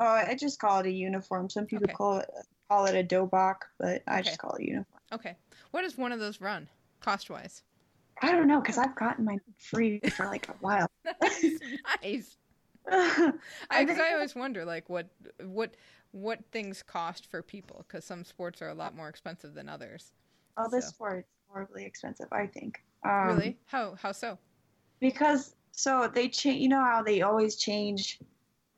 [0.00, 1.48] Oh, I just call it a uniform.
[1.48, 1.94] Some people Okay.
[1.94, 2.30] call it
[2.68, 4.22] call it a dobok, but I Okay.
[4.30, 5.00] just call it uniform.
[5.12, 5.36] Okay.
[5.70, 7.62] What does one of those run cost wise?
[8.22, 10.90] I don't know because I've gotten mine free for like a while.
[12.02, 12.36] nice.
[12.90, 13.32] I
[13.70, 15.08] I, always wonder like what
[15.42, 15.74] what
[16.12, 20.12] what things cost for people because some sports are a lot more expensive than others.
[20.56, 20.90] oh, this So.
[20.90, 22.28] sport's horribly expensive.
[22.32, 22.82] I think.
[23.04, 23.56] Um, really?
[23.66, 24.38] How how so?
[25.00, 28.18] because so they change you know how they always change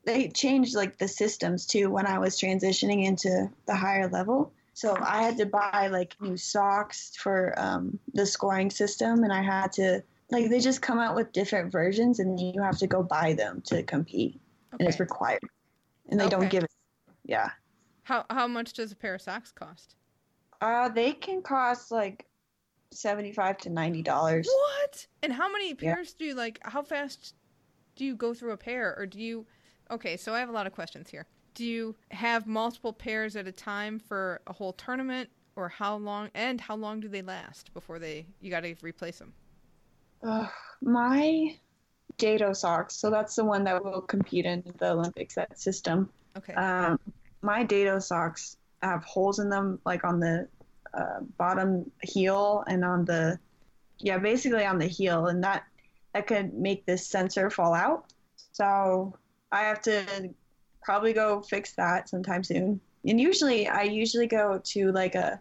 [0.05, 4.97] they changed like the systems too when i was transitioning into the higher level so
[5.01, 9.71] i had to buy like new socks for um, the scoring system and i had
[9.71, 10.01] to
[10.31, 13.61] like they just come out with different versions and you have to go buy them
[13.61, 14.39] to compete
[14.79, 15.41] and it's required
[16.09, 16.31] and they Okay.
[16.31, 16.69] don't give it
[17.25, 17.49] yeah
[18.03, 19.95] How how much does a pair of socks cost?
[20.61, 22.25] uh they can cost like
[22.91, 25.07] 75 to 90 dollars What?
[25.21, 25.95] And how many Yeah.
[25.95, 26.59] pairs do you like?
[26.63, 27.35] How fast
[27.95, 29.45] do you go through a pair, or do you?
[29.91, 31.27] Okay, so I have a lot of questions here.
[31.59, 36.29] Do you have multiple pairs at a time for a whole tournament, or how long?
[36.33, 39.33] And how long do they last before they you got to replace them?
[40.23, 40.47] Uh,
[40.81, 41.53] my
[42.17, 46.09] Daedo socks, so that's the one that will compete in the Olympics, that system.
[46.37, 46.53] Okay.
[46.53, 46.97] Um,
[47.41, 50.47] my Daedo socks have holes in them, like on the
[50.97, 53.37] uh, bottom heel and on the,
[53.97, 55.65] yeah, basically on the heel, and that
[56.13, 58.05] that could make this sensor fall out.
[58.53, 59.13] So
[59.51, 60.05] I have to
[60.81, 62.81] probably go fix that sometime soon.
[63.05, 65.39] And usually, I usually go to like a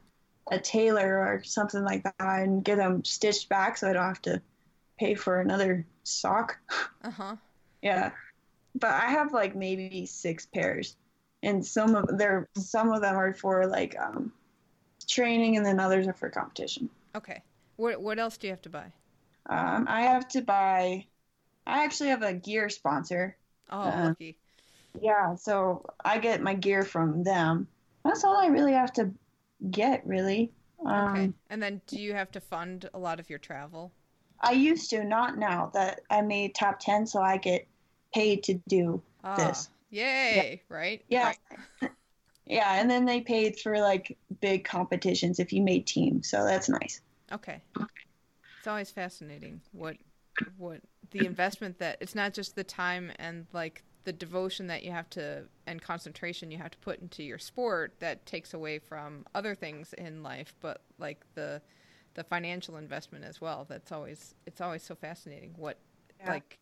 [0.51, 4.23] a tailor or something like that and get them stitched back, so I don't have
[4.23, 4.41] to
[4.99, 6.59] pay for another sock.
[7.03, 7.37] Uh huh.
[7.83, 8.11] Yeah,
[8.75, 10.97] but I have like maybe six pairs,
[11.43, 14.33] and some of there some of them are for like um,
[15.09, 16.91] training, and then others are for competition.
[17.15, 17.43] Okay.
[17.77, 18.93] What what else do you have to buy?
[19.49, 21.07] Um, I have to buy.
[21.67, 23.37] I actually have a gear sponsor.
[23.71, 24.39] Oh, Uh, lucky.
[25.01, 27.69] Yeah, so I get my gear from them.
[28.05, 29.11] That's all I really have to
[29.71, 30.51] get, really.
[30.85, 31.33] Um, Okay.
[31.51, 33.93] And then do you have to fund a lot of your travel?
[34.41, 37.67] I used to, not now that I made top ten, so I get
[38.15, 39.69] paid to do Ah, this.
[39.91, 40.63] Yay!
[40.69, 41.05] Right.
[41.09, 41.33] Yeah.
[41.83, 41.91] Right.
[42.51, 46.67] Yeah, and then they paid for like big competitions if you made team, so that's
[46.71, 47.03] nice.
[47.31, 47.63] Okay.
[48.59, 49.99] It's always fascinating what
[50.57, 54.91] what the investment that it's not just the time and like the devotion that you
[54.91, 59.27] have to and concentration you have to put into your sport that takes away from
[59.35, 61.61] other things in life, but like the
[62.15, 63.67] the financial investment as well.
[63.69, 65.53] That's always it's always so fascinating.
[65.59, 65.77] What
[66.21, 66.31] Yeah.
[66.31, 66.59] like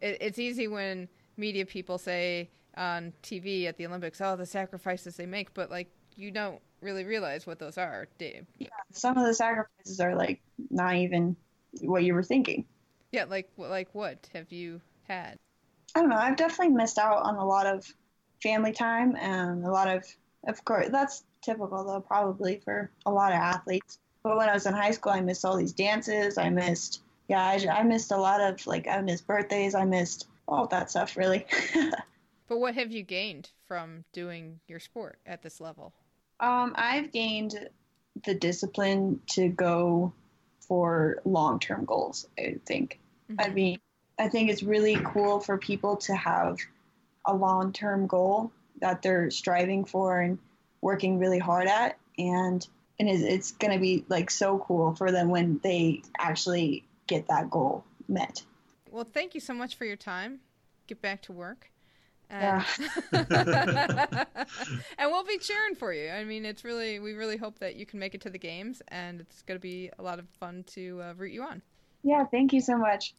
[0.00, 1.06] it, it's easy when
[1.36, 5.90] media people say on TV at the Olympics, oh, the sacrifices they make, but like
[6.16, 8.08] you don't really realize what those are.
[8.16, 8.46] Dave.
[8.92, 11.36] Some of the sacrifices are like not even
[11.82, 12.64] what you were thinking.
[13.12, 15.36] Yeah, like like what have you had?
[15.96, 16.16] I don't know.
[16.16, 17.84] I've definitely missed out on a lot of
[18.42, 20.04] family time and a lot of,
[20.46, 23.98] of course, that's typical though, probably for a lot of athletes.
[24.22, 26.38] But when I was in high school, I missed all these dances.
[26.38, 29.74] I missed, yeah, I, I missed a lot of, like, I missed birthdays.
[29.74, 31.46] I missed all that stuff, really.
[32.48, 35.94] But what have you gained from doing your sport at this level?
[36.40, 37.68] um, I've gained
[38.24, 40.12] the discipline to go
[40.60, 43.00] for long term goals, I think.
[43.38, 43.50] I Mhm.
[43.50, 43.78] mean,
[44.18, 46.58] I think it's really cool for people to have
[47.24, 50.38] a long term goal that they're striving for and
[50.80, 51.98] working really hard at.
[52.18, 52.66] And
[52.98, 57.28] and it's, it's going to be like so cool for them when they actually get
[57.28, 58.42] that goal met.
[58.90, 60.40] Well, thank you so much for your time.
[60.86, 61.70] Get back to work.
[62.30, 62.64] Yeah.
[63.12, 63.26] And,
[64.98, 66.10] and we'll be cheering for you.
[66.10, 68.82] I mean, it's really we really hope that you can make it to the games,
[68.88, 71.62] and it's going to be a lot of fun to uh, root you on.
[72.02, 73.14] Yeah, thank you so much.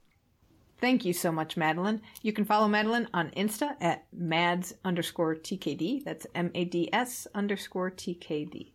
[0.80, 2.02] Thank you so much, Madelynn.
[2.22, 6.04] You can follow Madelynn on Insta at mads underscore TKD.
[6.04, 8.74] That's M A D S underscore TKD.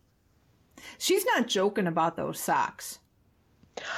[0.97, 2.99] She's not joking about those socks.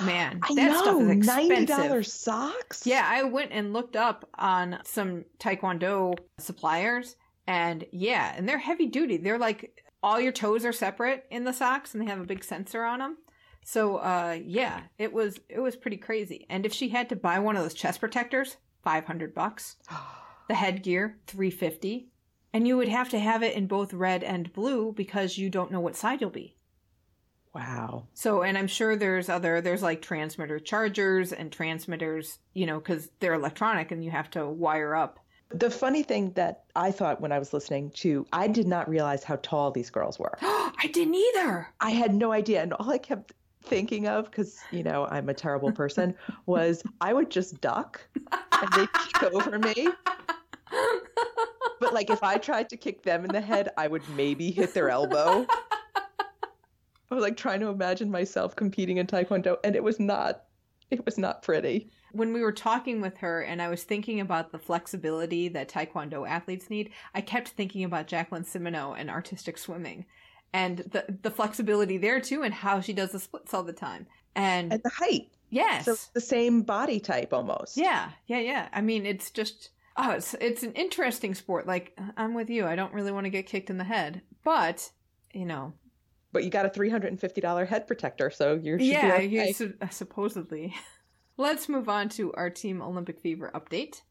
[0.04, 1.50] Man, I that know, stuff is expensive.
[1.50, 2.86] ninety dollars socks.
[2.86, 7.16] Yeah, I went and looked up on some Taekwondo suppliers,
[7.48, 9.18] and yeah, and they're heavy duty.
[9.18, 12.44] They're like all your toes are separate in the socks, and they have a big
[12.44, 13.18] sensor on them.
[13.68, 16.46] So, uh, yeah, it was it was pretty crazy.
[16.50, 19.76] And if she had to buy one of those chest protectors, five hundred bucks.
[20.48, 22.10] The headgear, three fifty,
[22.54, 25.72] and you would have to have it in both red and blue because you don't
[25.72, 26.56] know what side you'll be.
[27.56, 28.08] Wow.
[28.14, 33.10] So, and I'm sure there's other, there's like transmitter chargers and transmitters, you know, because
[33.20, 37.32] they're electronic and you have to wire up The funny thing that I thought when
[37.32, 40.38] I was listening to, I did not realize how tall these girls were.
[40.42, 41.70] I didn't either.
[41.80, 42.62] I had no idea.
[42.62, 43.34] And all I kept
[43.66, 48.72] thinking of, because, you know, I'm a terrible person, was I would just duck and
[48.74, 49.90] they'd kick over me.
[51.80, 54.74] But like if I tried to kick them in the head, I would maybe hit
[54.74, 55.46] their elbow.
[57.12, 60.46] I was like trying to imagine myself competing in Taekwondo, and it was not,
[60.90, 61.90] it was not pretty.
[62.12, 66.28] When we were talking with her and I was thinking about the flexibility that Taekwondo
[66.28, 70.06] athletes need, I kept thinking about Jacqueline Simoneau and artistic swimming
[70.56, 74.08] and the, the flexibility there too and how she does the splits all the time.
[74.36, 75.28] And, And the height.
[75.50, 75.86] yes.
[75.86, 77.78] So the same body type almost.
[77.78, 78.70] Yeah, yeah, yeah.
[78.74, 81.68] I mean, it's just oh, it's it's an interesting sport.
[81.68, 82.66] Like I'm with you.
[82.66, 84.90] I don't really want to get kicked in the head, but
[85.34, 85.74] you know,
[86.32, 89.26] But you got a $350 head protector, so you're yeah, okay.
[89.26, 90.74] you su- uh, supposedly.
[91.38, 94.02] Let's move on to our team Olympic fever update.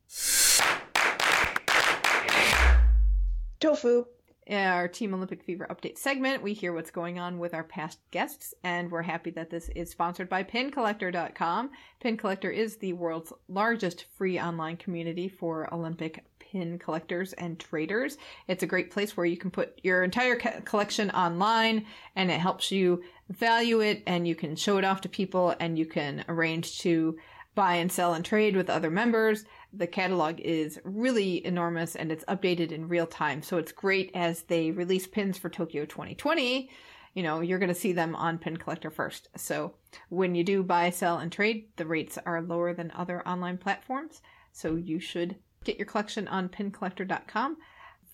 [3.61, 4.05] Tofu.
[4.47, 7.99] In our Team Olympic Fever update segment, we hear what's going on with our past
[8.11, 11.70] guests, and we're happy that this is sponsored by PinCollector.com.
[12.01, 18.18] Pin Collector is the world's largest free online community for Olympic pin collectors and traders.
[18.47, 22.38] It's a great place where you can put your entire co- collection online, and it
[22.38, 26.22] helps you value it, and you can show it off to people, and you can
[26.28, 27.16] arrange to
[27.55, 29.45] buy and sell and trade with other members.
[29.77, 33.43] The catalog is really enormous and it's updated in real time.
[33.43, 36.70] So it's great as they release pins for Tokyo 2020.
[37.14, 39.29] You know, you're going to see them on Pin Collector first.
[39.37, 39.75] So
[40.09, 44.20] when you do buy, sell, and trade, the rates are lower than other online platforms.
[44.53, 47.57] So you should get your collection on pincollector.com.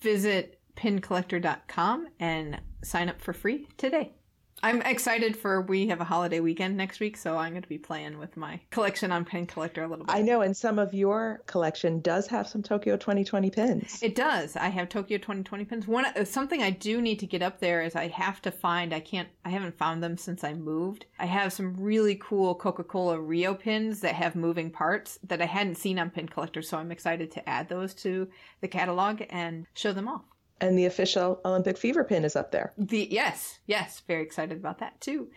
[0.01, 4.15] Visit pincollector.com and sign up for free today.
[4.63, 7.79] I'm excited for we have a holiday weekend next week, so I'm going to be
[7.79, 10.15] playing with my collection on Pin Collector a little bit.
[10.15, 14.03] I know, and some of your collection does have some Tokyo 2020 pins.
[14.03, 14.57] It does.
[14.57, 15.89] I have Tokyo 2020 pins.
[15.89, 18.93] One uh, something I do need to get up there is I have to find.
[18.93, 19.29] I can't.
[19.45, 21.07] I haven't found them since I moved.
[21.19, 25.77] I have some really cool Coca-Cola Rio pins that have moving parts that I hadn't
[25.77, 28.29] seen on Pin Collector, so I'm excited to add those to
[28.61, 30.25] the catalog and show them off.
[30.61, 32.73] And the official Olympic fever pin is up there.
[32.77, 35.31] The yes, yes, very excited about that too.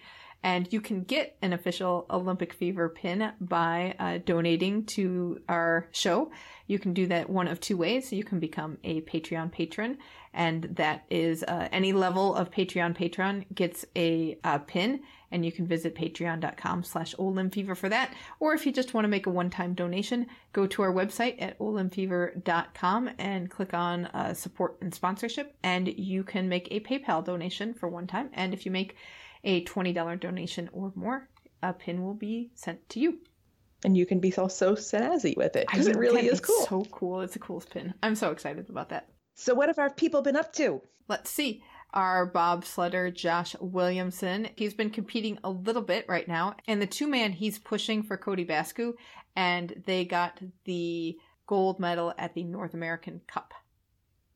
[0.44, 6.32] And you can get an official Olympic Fever pin by uh, donating to our show.
[6.68, 8.12] You can do that one of two ways.
[8.12, 10.00] You can become a Patreon patron,
[10.34, 15.04] and that is uh, any level of Patreon patron gets a uh, pin,
[15.34, 18.14] and you can visit patreon.com slash olimfever for that.
[18.40, 21.60] Or if you just want to make a one-time donation, go to our website at
[21.60, 27.74] olimfever.com and click on uh, support and sponsorship, and you can make a PayPal donation
[27.74, 28.30] for one time.
[28.34, 28.96] And if you make
[29.44, 31.28] a $20 donation or more,
[31.62, 33.20] a pin will be sent to you.
[33.84, 36.66] And you can be so, so snazzy with it because it really is cool.
[36.66, 37.22] so cool.
[37.22, 37.94] It's the coolest pin.
[38.02, 39.10] I'm so excited about that.
[39.36, 40.82] So, what have our people been up to?
[41.10, 41.64] Let's see.
[41.94, 46.56] Our bobsledder, Josh Williamson, he's been competing a little bit right now.
[46.68, 48.94] And the two man, he's pushing for Codie Bascue,
[49.36, 53.54] and they got the gold medal at the North American Cup.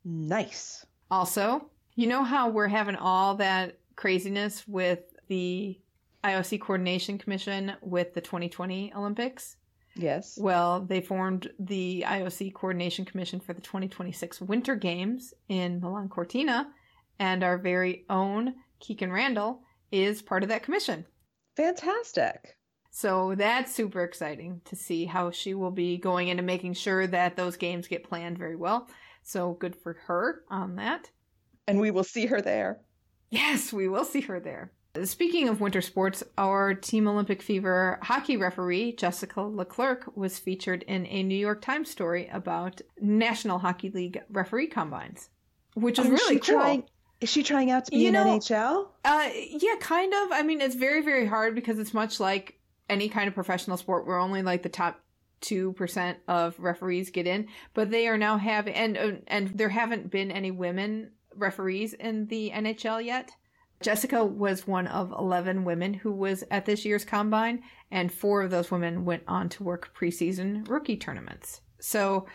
[0.06, 0.86] Nice.
[1.10, 5.80] Also, you know how we're having all that craziness with the
[6.24, 9.58] IOC Coordination Commission with the 2020 Olympics?
[9.96, 10.38] Yes.
[10.40, 16.68] Well, they formed the IOC Coordination Commission for the 2026 Winter Games in Milan Cortina,
[17.20, 19.62] and our very own Kikkan Randall
[19.92, 21.06] is part of that commission.
[21.56, 22.58] Fantastic.
[22.92, 27.36] So that's super exciting to see how she will be going into making sure that
[27.36, 28.88] those games get planned very well.
[29.24, 31.12] So good for her on that.
[31.68, 32.80] And we will see her there.
[33.30, 34.72] Yes, we will see her there.
[35.04, 41.06] Speaking of winter sports, our Team Olympic Fever hockey referee, Jessica Leclerc, was featured in
[41.08, 45.30] a New York Times story about National Hockey League referee combines,
[45.76, 46.56] which is Oh, really cool.
[46.56, 46.84] Trying,
[47.22, 48.88] is she trying out to be You in know- NHL?
[49.06, 50.32] Uh, yeah, kind of.
[50.32, 52.60] I mean, it's very, very hard because it's much like
[52.90, 55.00] any kind of professional sport where only like the top
[55.42, 57.48] two percent of referees get in.
[57.74, 62.28] But they are now having, and uh, and there haven't been any women referees in
[62.28, 63.32] the NHL yet.
[63.80, 67.62] Jessica was one of 11 women who was at this year's combine,
[67.92, 71.62] and four of those women went on to work preseason rookie tournaments.
[71.80, 72.26] So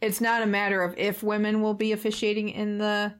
[0.00, 3.14] it's not a matter of if women will be officiating in the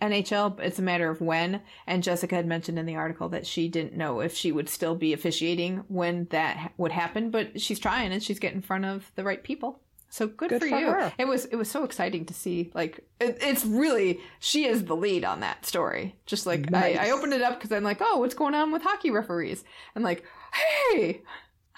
[0.00, 1.62] NHL, but it's a matter of when.
[1.86, 4.94] And Jessica had mentioned in the article that she didn't know if she would still
[4.94, 8.84] be officiating when that ha- would happen, but she's trying and she's getting in front
[8.84, 9.80] of the right people.
[10.12, 10.86] So good, Good for, for you.
[10.90, 11.12] her.
[11.18, 12.72] It was it was so exciting to see.
[12.74, 16.16] Like it, it's really she is the lead on that story.
[16.26, 16.98] Just like Nice.
[16.98, 19.62] I, I opened it up because I'm like, oh, what's going on with hockey referees?
[19.94, 21.22] And like, hey,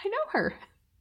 [0.02, 0.54] I know her.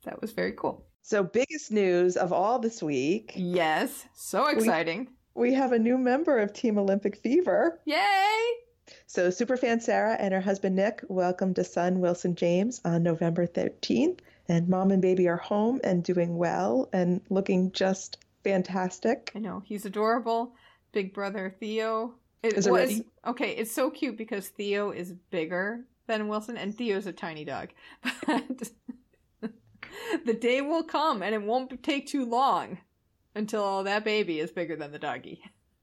[0.04, 0.86] That was very cool.
[1.04, 5.08] So, biggest news of all this week Yes, so exciting.
[5.34, 7.80] We have a new member of Team Olympic Fever.
[7.86, 8.38] Yay!
[9.08, 14.20] So, superfan Sarah and her husband Nick welcomed a son, Wilson James, on November 13th.
[14.50, 19.32] And mom and baby are home and doing well and looking just fantastic.
[19.36, 20.56] I know, he's adorable.
[20.92, 22.16] Big brother Theo.
[22.44, 27.06] It Is was okay, it's so cute because Theo is bigger than Wilson and Theo's
[27.06, 27.70] a tiny dog.
[28.26, 28.72] But
[30.26, 32.78] the day will come and it won't take too long
[33.36, 35.42] until that baby is bigger than the doggy.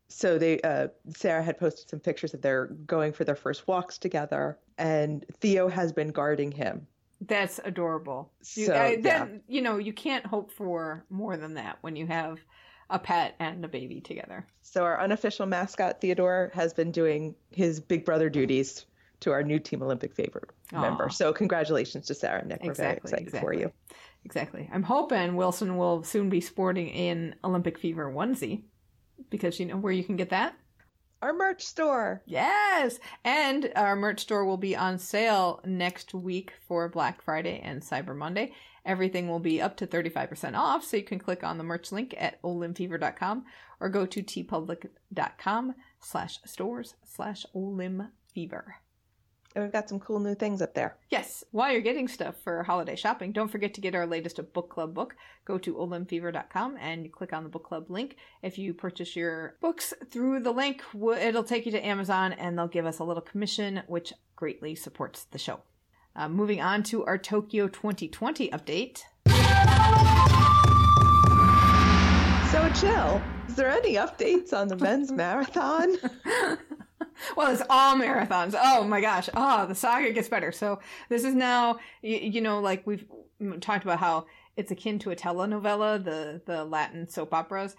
[0.09, 3.99] So they, uh, Sarah had posted some pictures of their going for their first walks
[3.99, 6.87] together, and Theo has been guarding him.
[7.21, 8.31] That's adorable.
[8.55, 9.27] You, So, I, yeah.
[9.49, 12.39] you know, you can't hope for more than that when you have
[12.91, 14.47] a pet and a baby together.
[14.63, 18.87] So our unofficial mascot Theodore has been doing his big brother duties
[19.21, 21.11] to our new Team Olympic favorite member.
[21.11, 22.63] So congratulations to Sarah and Nick.
[22.63, 23.73] We're very Exactly, excited for you.
[24.25, 24.69] Exactly.
[24.73, 28.65] I'm hoping Wilson will soon be sporting an Olympic Fever onesie
[29.31, 30.55] because you know where you can get that?
[31.21, 32.23] Our merch store.
[32.27, 33.01] Yes.
[33.25, 38.15] And our merch store will be on sale next week for Black Friday and Cyber
[38.15, 38.53] Monday.
[38.85, 42.15] Everything will be up to 35% off, so you can click on the merch link
[42.17, 43.45] at olimfever.com
[43.81, 48.65] or go to teepublic.com slash stores slash olimfever.
[49.59, 50.97] And we've got some cool new things up there.
[51.11, 54.71] Yes, while you're getting stuff for holiday shopping, don't forget to get our latest book
[54.71, 55.17] club book.
[55.45, 58.19] Go to olimfever.com and click on the book club link.
[58.41, 62.69] If you purchase your books through the link, it'll take you to Amazon and they'll
[62.69, 65.59] give us a little commission, which greatly supports the show.
[66.15, 69.03] Uh, moving on to our Tokyo 2020 update.
[72.53, 75.97] So Jill, is there any updates on the men's marathon?
[77.37, 78.55] well, it's all marathons.
[78.61, 79.29] Oh my gosh.
[79.35, 80.53] Oh, the saga gets better.
[80.53, 83.05] So this is now, you, you know, like we've
[83.61, 87.77] talked about how it's akin to a telenovela, the the Latin soap operas.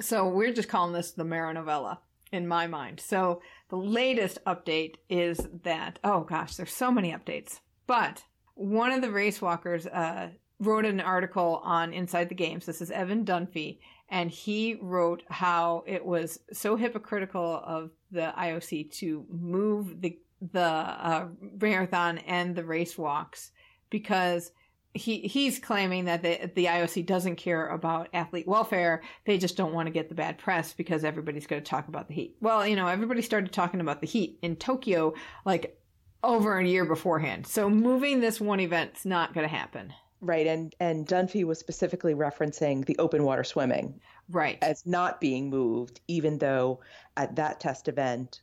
[0.00, 1.98] So we're just calling this the Maranovela
[2.32, 3.00] in my mind.
[3.00, 7.60] So the latest update is that oh gosh, there's so many updates.
[7.86, 8.24] But
[8.54, 10.30] one of the race walkers uh,
[10.60, 12.66] wrote an article on Inside the Games.
[12.66, 13.78] This is Evan Dunfee,
[14.08, 20.60] and he wrote how it was so hypocritical of the IOC to move the the
[20.60, 21.26] uh,
[21.60, 23.50] marathon and the race walks
[23.90, 24.52] because
[24.94, 29.02] he he's claiming that the the IOC doesn't care about athlete welfare.
[29.26, 32.08] They just don't want to get the bad press because everybody's going to talk about
[32.08, 32.36] the heat.
[32.40, 35.78] Well, you know, everybody started talking about the heat in Tokyo like
[36.22, 37.46] over a year beforehand.
[37.46, 39.92] So moving this one event's not going to happen.
[40.20, 44.58] Right, and and Dunfee was specifically referencing the open water swimming Right.
[44.62, 46.80] as not being moved, even though
[47.16, 48.42] at that test event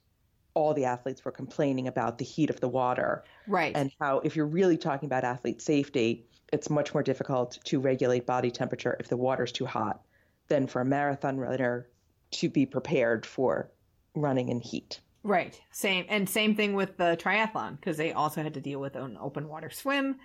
[0.53, 3.75] all the athletes were complaining about the heat of the water right.
[3.75, 8.25] and how if you're really talking about athlete safety, it's much more difficult to regulate
[8.25, 10.01] body temperature if the water's too hot
[10.47, 11.89] than for a marathon runner
[12.31, 13.69] to be prepared for
[14.15, 15.01] running in heat.
[15.23, 15.59] Right.
[15.71, 19.17] Same and same thing with the triathlon because they also had to deal with an
[19.19, 20.17] open water swim.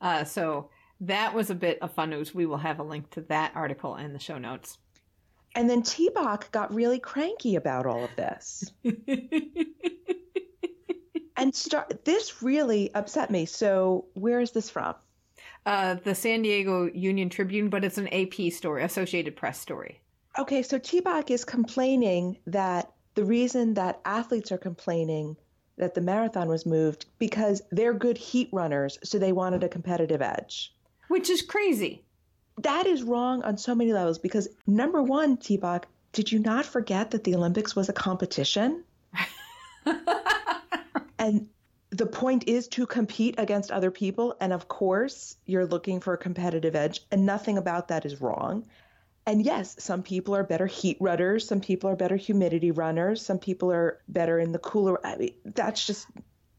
[0.00, 0.70] Uh, so
[1.00, 2.34] that was a bit of fun news.
[2.34, 4.78] We will have a link to that article in the show notes.
[5.54, 8.72] And then T-Bach got really cranky about all of this.
[11.36, 13.46] and start, this really upset me.
[13.46, 14.96] So, where is this from?
[15.66, 20.00] uh, the San Diego Union Tribune, but it's an AP story, Associated Press story.
[20.38, 25.36] Okay, so T-Bach is complaining that the reason that athletes are complaining
[25.76, 30.22] that the marathon was moved because they're good heat runners, so they wanted a competitive
[30.22, 30.73] edge.
[31.08, 32.04] Which is crazy.
[32.58, 37.10] That is wrong on so many levels because number one, T-Bach, did you not forget
[37.10, 38.84] that the Olympics was a competition?
[41.18, 41.48] and
[41.90, 44.36] the point is to compete against other people.
[44.40, 48.66] And of course, you're looking for a competitive edge, and nothing about that is wrong.
[49.26, 53.38] And yes, some people are better heat runners, some people are better humidity runners, some
[53.38, 55.04] people are better in the cooler.
[55.04, 56.06] I mean, that's just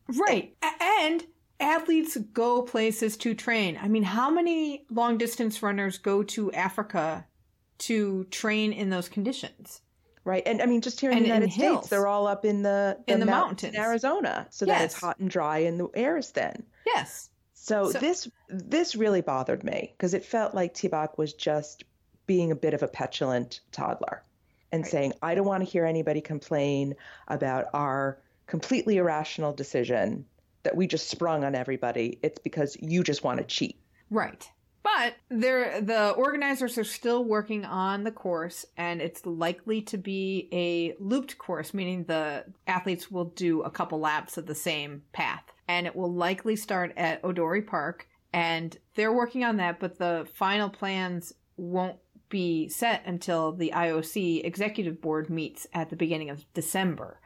[0.08, 0.56] Right.
[0.62, 1.24] And
[1.60, 3.80] athletes go places to train.
[3.82, 7.26] I mean, how many long distance runners go to Africa
[7.80, 9.82] to train in those conditions?
[10.24, 10.41] right.
[10.45, 11.78] And I mean, just here in And the United hills.
[11.82, 13.80] States, they're all up in the, In the mountains in.
[13.80, 16.64] Arizona, so that it's hot and dry and the air is thin.
[16.86, 17.30] Yes.
[17.53, 21.84] So, So- this this really bothered me because it felt like T-Bach was just
[22.26, 24.24] being a bit of a petulant toddler
[24.72, 24.91] and Right.
[24.91, 26.95] saying, I don't want to hear anybody complain
[27.28, 30.26] about our completely irrational decision
[30.66, 32.20] that we just sprung on everybody.
[32.22, 33.80] It's because you just want to cheat.
[34.09, 34.47] Right.
[34.84, 40.93] But the organizers are still working on the course, and it's likely to be a
[41.01, 45.43] looped course, meaning the athletes will do a couple laps of the same path.
[45.68, 50.28] And it will likely start at Odori Park and they're working on that, but the
[50.34, 51.95] final plans won't
[52.28, 57.22] be set until the IOC executive board meets at the beginning of December.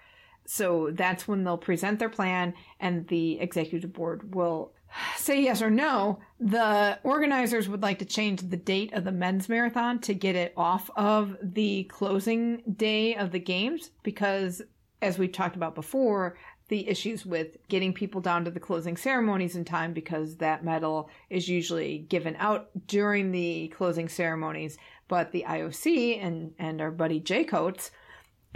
[0.50, 4.74] So that's when they'll present their plan and the executive board will
[5.16, 6.20] say yes or no.
[6.40, 10.54] The organizers would like to change the date of the men's marathon to get it
[10.58, 14.64] off of the closing day of the games because
[15.04, 16.36] as we've talked about before,
[16.70, 21.12] the issues with getting people down to the closing ceremonies in time because that medal
[21.30, 24.80] is usually given out during the closing ceremonies.
[25.08, 27.92] But the IOC and, and our buddy Jay Coates,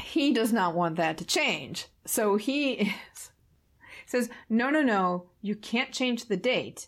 [0.02, 1.88] he does not want that to change.
[2.06, 3.32] So he is,
[4.06, 6.88] says, no, no, no, you can't change the date.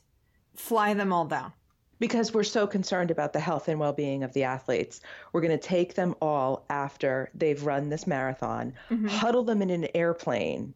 [0.55, 1.53] Fly them all down.
[1.97, 4.99] Because we're so concerned about the health and well being of the athletes,
[5.31, 9.07] we're going to take them all after they've run this marathon, mm-hmm.
[9.07, 10.73] huddle them in an airplane,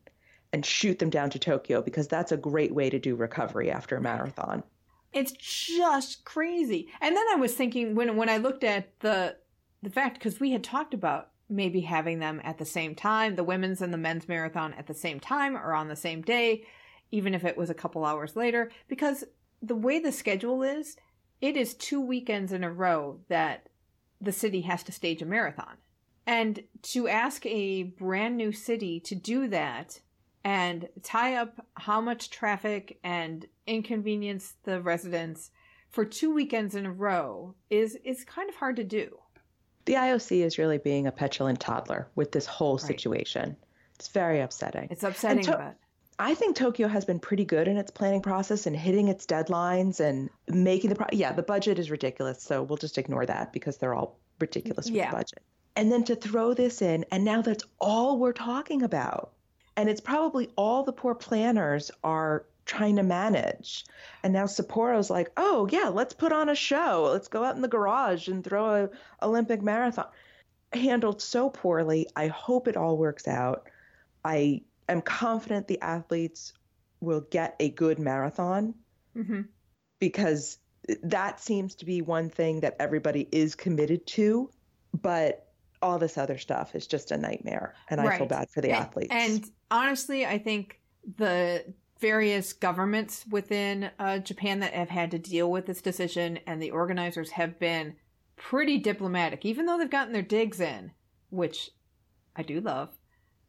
[0.53, 3.97] and shoot them down to Tokyo because that's a great way to do recovery after
[3.97, 4.63] a marathon.
[5.11, 6.87] It's just crazy.
[7.01, 9.35] And then I was thinking when when I looked at the
[9.81, 13.43] the fact because we had talked about maybe having them at the same time, the
[13.43, 16.63] women's and the men's marathon at the same time or on the same day,
[17.11, 19.23] even if it was a couple hours later, because
[19.61, 20.95] the way the schedule is,
[21.41, 23.67] it is two weekends in a row that
[24.21, 25.77] the city has to stage a marathon.
[26.27, 30.01] And to ask a brand new city to do that
[30.43, 35.51] and tie up how much traffic and inconvenience the residents
[35.89, 39.17] for two weekends in a row is is kind of hard to do.
[39.89, 42.85] The IOC is really being a petulant toddler with this whole right.
[42.85, 43.57] situation.
[43.95, 44.87] It's very upsetting.
[44.91, 45.75] It's upsetting, to- but
[46.19, 49.99] I think Tokyo has been pretty good in its planning process and hitting its deadlines
[49.99, 53.77] and making the pro- yeah the budget is ridiculous so we'll just ignore that because
[53.77, 55.09] they're all ridiculous with yeah.
[55.09, 55.41] the budget
[55.75, 59.31] and then to throw this in and now that's all we're talking about
[59.75, 63.83] and it's probably all the poor planners are trying to manage.
[64.23, 67.09] And now Sapporo's like, oh, yeah, let's put on a show.
[67.11, 70.05] Let's go out in the garage and throw a Olympic marathon.
[70.71, 72.07] Handled so poorly.
[72.15, 73.67] I hope it all works out.
[74.23, 76.53] I am confident the athletes
[77.01, 78.75] will get a good marathon
[79.17, 79.41] mm-hmm.
[79.99, 80.59] because
[81.01, 84.51] that seems to be one thing that everybody is committed to.
[84.93, 85.47] But
[85.81, 87.73] all this other stuff is just a nightmare.
[87.89, 88.13] And right.
[88.13, 89.09] I feel bad for the and, athletes.
[89.11, 90.79] And honestly, I think
[91.17, 91.63] the
[91.99, 96.71] various governments within uh, Japan that have had to deal with this decision and the
[96.71, 97.95] organizers have been
[98.35, 100.91] pretty diplomatic, even though they've gotten their digs in,
[101.29, 101.71] which
[102.35, 102.89] I do love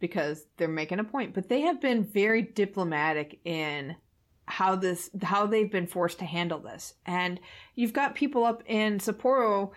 [0.01, 3.97] because they're making a point, but they have been very diplomatic in
[4.47, 6.95] how this how they've been forced to handle this.
[7.07, 7.39] And
[7.77, 9.71] you've got people up in Sapporo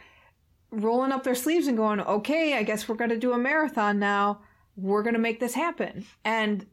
[0.71, 3.99] rolling up their sleeves and going, "Okay, I guess we're going to do a marathon
[3.99, 4.41] now."
[4.75, 6.05] we're going to make this happen.
[6.23, 6.65] And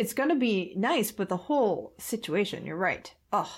[0.00, 3.14] it's going to be nice, but the whole situation, you're right.
[3.34, 3.50] Ugh.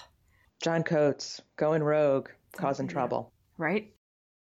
[0.60, 2.92] John Coates going rogue, causing yeah.
[2.92, 3.32] trouble.
[3.58, 3.94] Right?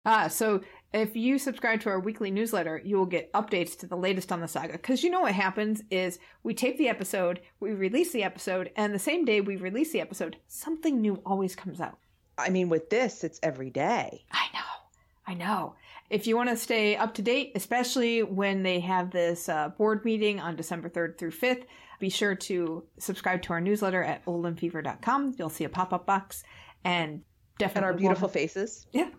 [0.04, 0.62] Ah, so
[0.94, 4.42] if you subscribe to our weekly newsletter, you will get updates to the latest on
[4.42, 4.74] the saga.
[4.74, 8.96] Because you know what happens is we tape the episode, we release the episode, and
[8.96, 12.00] the same day we release the episode, something new always comes out.
[12.36, 14.26] I mean, with this, it's every day.
[14.32, 14.60] I know.
[15.28, 15.76] I know
[16.12, 20.04] if you want to stay up to date, especially when they have this uh, board
[20.04, 21.64] meeting on December 3rd through 5th,
[22.00, 25.36] be sure to subscribe to our newsletter at olympfever.com.
[25.38, 26.44] You'll see a pop up box
[26.84, 27.22] and
[27.58, 27.78] definitely.
[27.78, 28.86] And our beautiful faces.
[28.92, 29.10] Yeah.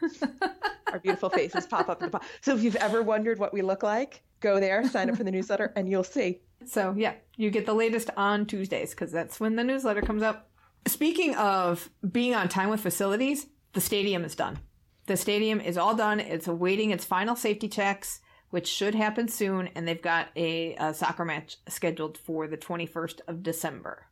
[0.92, 4.22] our beautiful faces pop up the So if you've ever wondered what we look like,
[4.40, 6.40] go there, sign up for the newsletter, and you'll see.
[6.64, 10.48] So yeah, you get the latest on Tuesdays because that's when the newsletter comes up.
[10.86, 14.60] Speaking of being on time with facilities, the stadium is done.
[15.08, 16.20] The stadium is all done.
[16.20, 20.92] It's awaiting its final safety checks, which should happen soon, and they've got a, a
[20.92, 24.04] soccer match scheduled for the 21st of December.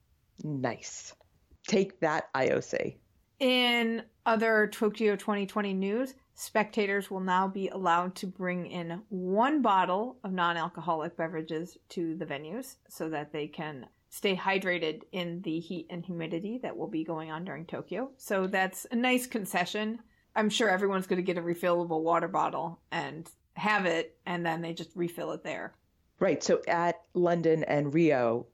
[0.43, 1.15] Nice.
[1.69, 2.97] Take that, IOC.
[3.41, 10.17] In other Tokyo 2020 news, spectators will now be allowed to bring in one bottle
[10.25, 15.61] of non alcoholic beverages to the venues so that they can stay hydrated in the
[15.61, 18.13] heat and humidity that will be going on during Tokyo.
[18.17, 19.99] So that's a nice concession
[20.37, 24.61] I'm sure everyone's going to get a refillable water bottle and have it, and then
[24.61, 25.73] they just refill it there.
[26.21, 26.43] Right.
[26.43, 28.47] So at London and Rio,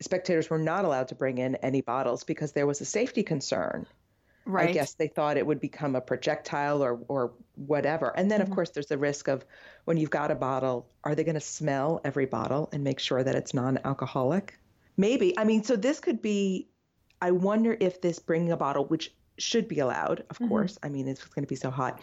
[0.00, 3.86] spectators were not allowed to bring in any bottles because there was a safety concern.
[4.46, 4.70] Right.
[4.70, 8.08] I guess they thought it would become a projectile or or whatever.
[8.16, 8.50] And then mm-hmm.
[8.50, 9.44] of course there's the risk of
[9.84, 13.22] when you've got a bottle, are they going to smell every bottle and make sure
[13.22, 14.58] that it's non-alcoholic?
[14.96, 15.38] Maybe.
[15.38, 16.68] I mean, so this could be
[17.22, 20.48] I wonder if this bringing a bottle, which should be allowed, of mm-hmm.
[20.48, 20.78] course.
[20.82, 22.00] I mean, it's going to be so hot.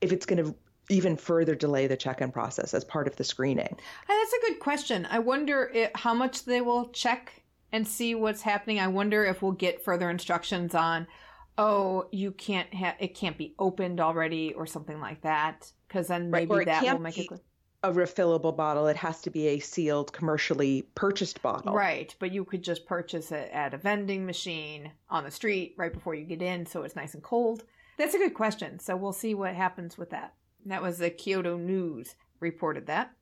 [0.00, 0.54] If it's going to
[0.88, 3.76] even further delay the check-in process as part of the screening.
[4.08, 5.06] That's a good question.
[5.08, 7.32] I wonder how much they will check
[7.70, 8.80] and see what's happening.
[8.80, 11.06] I wonder if we'll get further instructions on,
[11.56, 15.70] oh, you can't have it can't be opened already or something like that.
[15.86, 17.40] Because then maybe it that will make be it clear.
[17.82, 18.86] A refillable bottle.
[18.88, 21.74] It has to be a sealed, commercially purchased bottle.
[21.74, 25.92] Right, but you could just purchase it at a vending machine on the street right
[25.92, 27.64] before you get in, so it's nice and cold.
[27.96, 28.78] That's a good question.
[28.80, 30.34] So we'll see what happens with that.
[30.66, 33.12] That was the Kyodo News reported that.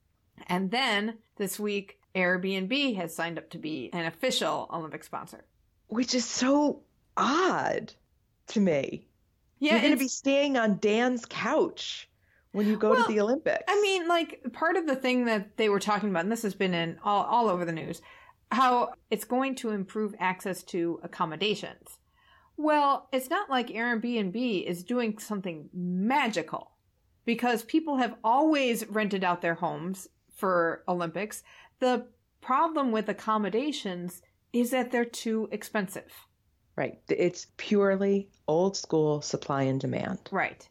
[0.46, 5.44] And then this week, Airbnb has signed up to be an official Olympic sponsor.
[5.88, 6.82] Which is so
[7.16, 7.92] odd
[8.48, 9.06] to me.
[9.58, 12.08] Yeah, You're going to be staying on Dan's couch
[12.52, 13.64] when you go Well, to the Olympics.
[13.68, 16.54] I mean, like part of the thing that they were talking about, and this has
[16.54, 18.00] been in all, all over the news,
[18.50, 21.98] how it's going to improve access to accommodations.
[22.56, 26.72] Well, it's not like Airbnb is doing something magical
[27.24, 31.42] because people have always rented out their homes for Olympics.
[31.80, 32.06] The
[32.40, 34.22] problem with accommodations
[34.52, 36.10] is that they're too expensive.
[36.76, 36.98] right.
[37.08, 40.18] It's purely old school supply and demand.
[40.32, 40.66] Right.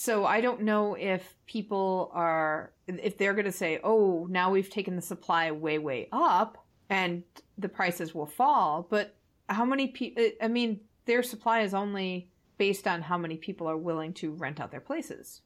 [0.00, 4.70] So I don't know if people are if they're going to say, "Oh, now we've
[4.70, 6.56] taken the supply way way up
[6.88, 7.22] and
[7.58, 9.14] the prices will fall." But
[9.50, 13.76] how many people I mean, their supply is only based on how many people are
[13.76, 15.42] willing to rent out their places.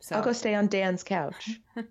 [0.00, 1.58] So I'll go stay on Dan's couch.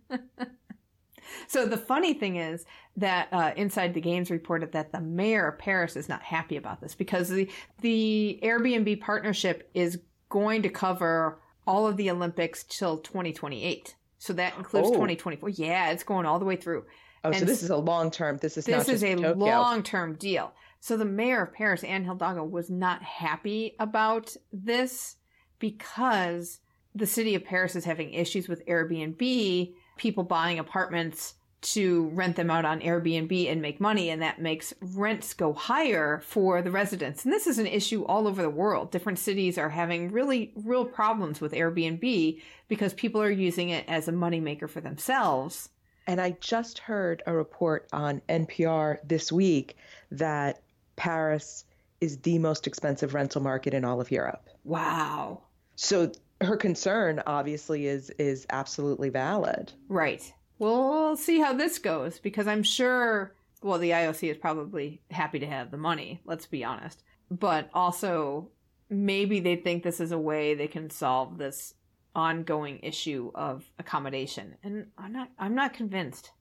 [1.48, 2.66] So the funny thing is
[2.98, 6.82] that uh, Inside the Games reported that the mayor of Paris is not happy about
[6.82, 7.50] this because the
[7.82, 10.00] the Airbnb partnership is
[10.30, 13.96] going to cover all of the Olympics till 2028.
[14.18, 14.94] So that includes Oh.
[14.94, 15.50] 2024.
[15.50, 16.86] Yeah, it's going all the way through.
[17.24, 18.38] Oh, so this is a long term.
[18.38, 20.54] This is not This is a long term deal.
[20.80, 25.16] So the mayor of Paris, Anne Hidalgo, was not happy about this
[25.58, 26.60] because
[26.94, 32.52] the city of Paris is having issues with Airbnb, people buying apartments to rent them
[32.52, 37.24] out on Airbnb and make money, and that makes rents go higher for the residents.
[37.24, 38.92] And this is an issue all over the world.
[38.92, 44.08] Different cities are having really real problems with Airbnb because people are using it as
[44.08, 45.70] a moneymaker for themselves.
[46.08, 49.76] And I just heard a report on NPR this week
[50.12, 50.62] that
[50.96, 51.66] Paris
[52.00, 54.50] is the most expensive rental market in all of Europe.
[54.64, 55.42] Wow.
[55.76, 59.72] So her concern obviously is is absolutely valid.
[59.88, 60.32] Right.
[60.60, 65.48] Well, see how this goes because I'm sure, well, the IOC is probably happy to
[65.48, 67.04] have the money, let's be honest.
[67.30, 68.50] But also,
[68.90, 71.74] maybe they think this is a way they can solve this
[72.16, 74.56] ongoing issue of accommodation.
[74.64, 76.32] And I'm not I'm not convinced.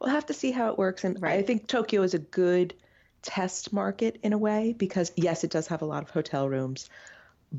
[0.00, 1.02] We'll have to see how it works.
[1.04, 2.74] And I think Tokyo is a good
[3.22, 6.88] test market in a way because, yes, it does have a lot of hotel rooms,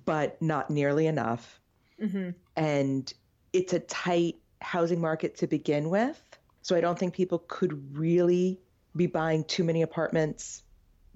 [0.06, 1.60] but not nearly enough.
[2.00, 3.12] hmm And
[3.52, 6.22] it's a tight housing market to begin with.
[6.62, 8.60] So I don't think people could really
[8.96, 10.64] be buying too many apartments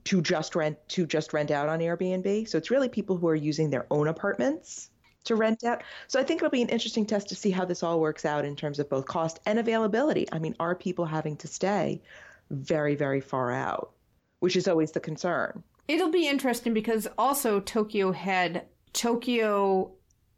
[0.05, 2.47] to just rent to just rent out on Airbnb.
[2.47, 4.89] So it's really people who are using their own apartments
[5.25, 5.83] to rent out.
[6.07, 8.43] So I think it'll be an interesting test to see how this all works out
[8.43, 10.27] in terms of both cost and availability.
[10.31, 12.01] I mean, are people having to stay
[12.49, 13.91] very, very far out,
[14.39, 15.63] which is always the concern.
[15.87, 19.91] It'll be interesting because also Tokyo had Tokyo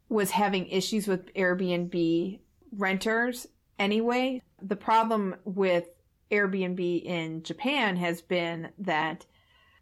[0.08, 2.38] was having issues with Airbnb
[2.72, 3.46] renters
[3.78, 4.42] anyway.
[4.62, 5.88] The problem with
[6.30, 9.26] Airbnb in Japan has been that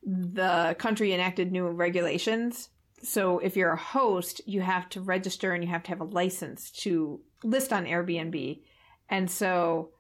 [0.03, 2.69] the country enacted new regulations.
[3.03, 6.05] So if you're a host, you have to register and you have to have a
[6.05, 8.61] license to list on Airbnb.
[9.09, 9.91] And so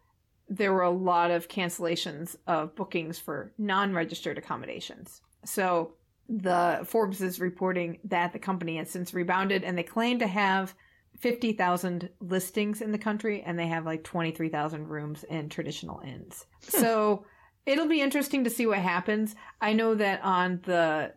[0.49, 5.22] there were a lot of cancellations of bookings for non-registered accommodations.
[5.45, 5.95] So
[6.28, 10.74] the Forbes is reporting that the company has since rebounded and they claim to have
[11.19, 16.47] 50,000 listings in the country and they have like 23,000 rooms in traditional inns.
[16.71, 16.81] Hmm.
[16.81, 17.27] So
[17.67, 19.35] it'll be interesting to see what happens.
[19.61, 21.12] I know that on the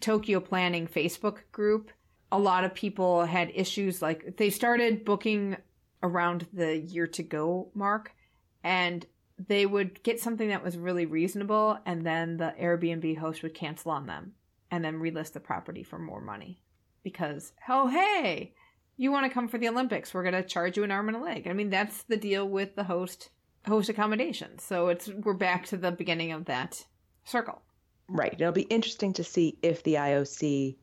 [0.00, 1.90] Tokyo Planning Facebook group,
[2.30, 5.56] a lot of people had issues like they started booking
[6.02, 8.14] around the year to go mark
[8.62, 9.06] and
[9.46, 13.90] they would get something that was really reasonable and then the Airbnb host would cancel
[13.90, 14.32] on them
[14.70, 16.60] and then relist the property for more money
[17.02, 18.52] because oh hey
[18.98, 21.16] you want to come for the olympics we're going to charge you an arm and
[21.16, 23.30] a leg i mean that's the deal with the host
[23.66, 26.84] host accommodations so it's we're back to the beginning of that
[27.24, 27.62] circle
[28.10, 28.32] Right.
[28.32, 30.76] It'll be interesting to see if the IOC,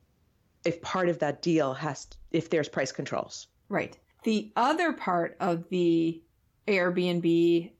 [0.63, 3.47] if part of that deal has, if there's price controls.
[3.69, 6.21] right the other part of the
[6.67, 7.71] airbnb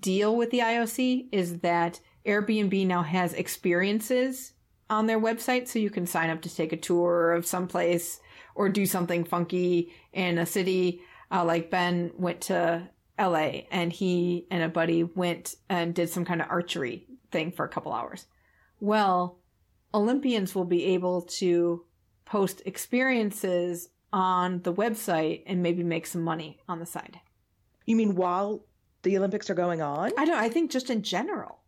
[0.00, 4.52] deal with the ioc is that airbnb now has experiences
[4.90, 8.20] on their website so you can sign up to take a tour of some place
[8.54, 11.00] or do something funky in a city
[11.30, 12.88] uh, like ben went to
[13.18, 17.64] la and he and a buddy went and did some kind of archery thing for
[17.64, 18.26] a couple hours
[18.80, 19.38] Well,
[19.94, 21.84] Olympians will be able to
[22.24, 27.20] post experiences on the website and maybe make some money on the side.
[27.86, 28.66] You mean while
[29.02, 30.12] the Olympics are going on?
[30.18, 30.36] I don't.
[30.36, 31.60] I think just in general.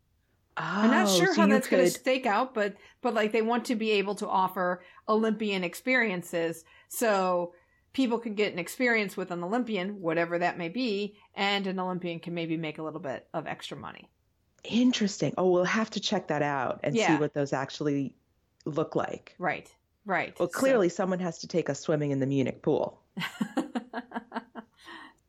[0.58, 3.32] Oh, I'm not oh, sure so how that's going to stake out, but but like
[3.32, 7.52] they want to be able to offer Olympian experiences, so
[7.92, 12.20] people can get an experience with an Olympian, whatever that may be, and an Olympian
[12.20, 14.08] can maybe make a little bit of extra money.
[14.64, 15.34] Interesting.
[15.38, 18.14] Oh, we'll have to check that out and see what those actually
[18.64, 19.34] look like.
[19.38, 19.74] Right.
[20.04, 20.38] Right.
[20.38, 23.00] Well, So- clearly someone has to take us swimming in the Munich pool.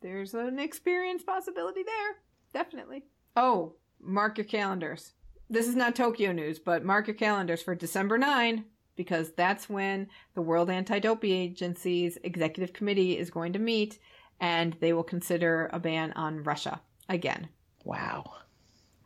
[0.01, 2.15] There's an experience possibility there.
[2.53, 3.03] Definitely.
[3.36, 5.13] Oh, mark your calendars.
[5.50, 8.66] This is not Tokyo news, but mark your calendars for December 9
[8.98, 14.00] because that's when the World Anti-Doping Agency's executive committee is going to meet
[14.41, 17.48] and they will consider a ban on Russia again.
[17.86, 18.34] Wow.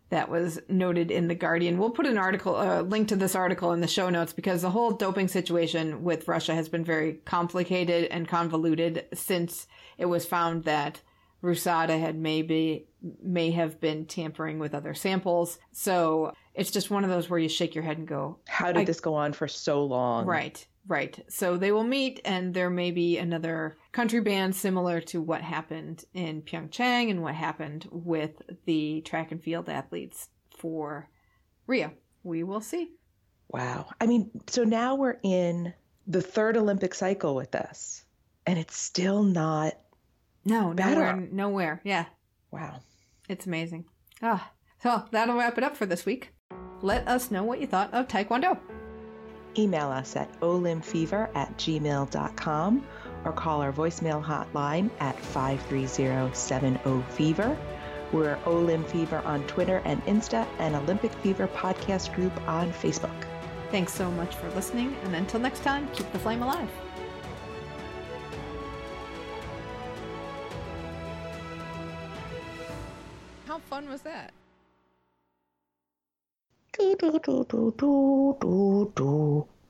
[0.09, 1.77] That was noted in the Guardian.
[1.77, 4.71] We'll put an article, a link to this article in the show notes because the
[4.71, 9.67] whole doping situation with Russia has been very complicated and convoluted since
[9.97, 11.01] it was found that
[11.43, 12.87] Rusada had maybe
[13.23, 15.57] may have been tampering with other samples.
[15.71, 18.85] So it's just one of those where you shake your head and go, How did
[18.85, 20.25] this go on for so long?
[20.25, 21.23] Right, right.
[21.29, 26.05] So they will meet, and there may be another country ban similar to what happened
[26.13, 31.09] in Pyeongchang and what happened with the track and field athletes for
[31.65, 31.91] Rio.
[32.23, 32.91] We will see.
[33.49, 33.87] Wow.
[33.99, 35.73] I mean, so now we're in
[36.07, 38.05] the third Olympic cycle with this,
[38.45, 39.73] and it's still not.
[40.45, 40.95] No, Better.
[40.95, 41.81] nowhere, nowhere.
[41.83, 42.05] Yeah,
[42.51, 42.79] Wow.
[43.29, 43.85] it's amazing.
[44.21, 46.33] Ah, so that'll wrap it up for this week.
[46.81, 48.57] Let us know what you thought of Taekwondo.
[49.57, 52.85] Email us at olimfever at gmail.com
[53.25, 57.57] or call our voicemail hotline at 530-70-FEVER.
[58.11, 63.25] We're Olim Fever on Twitter and Insta and Olympic Fever podcast group on Facebook.
[63.71, 66.69] Thanks so much for listening, and until next time, keep the flame alive.
[73.81, 74.31] Fun was that?
[76.73, 79.50] Do, do, do, do, do, do.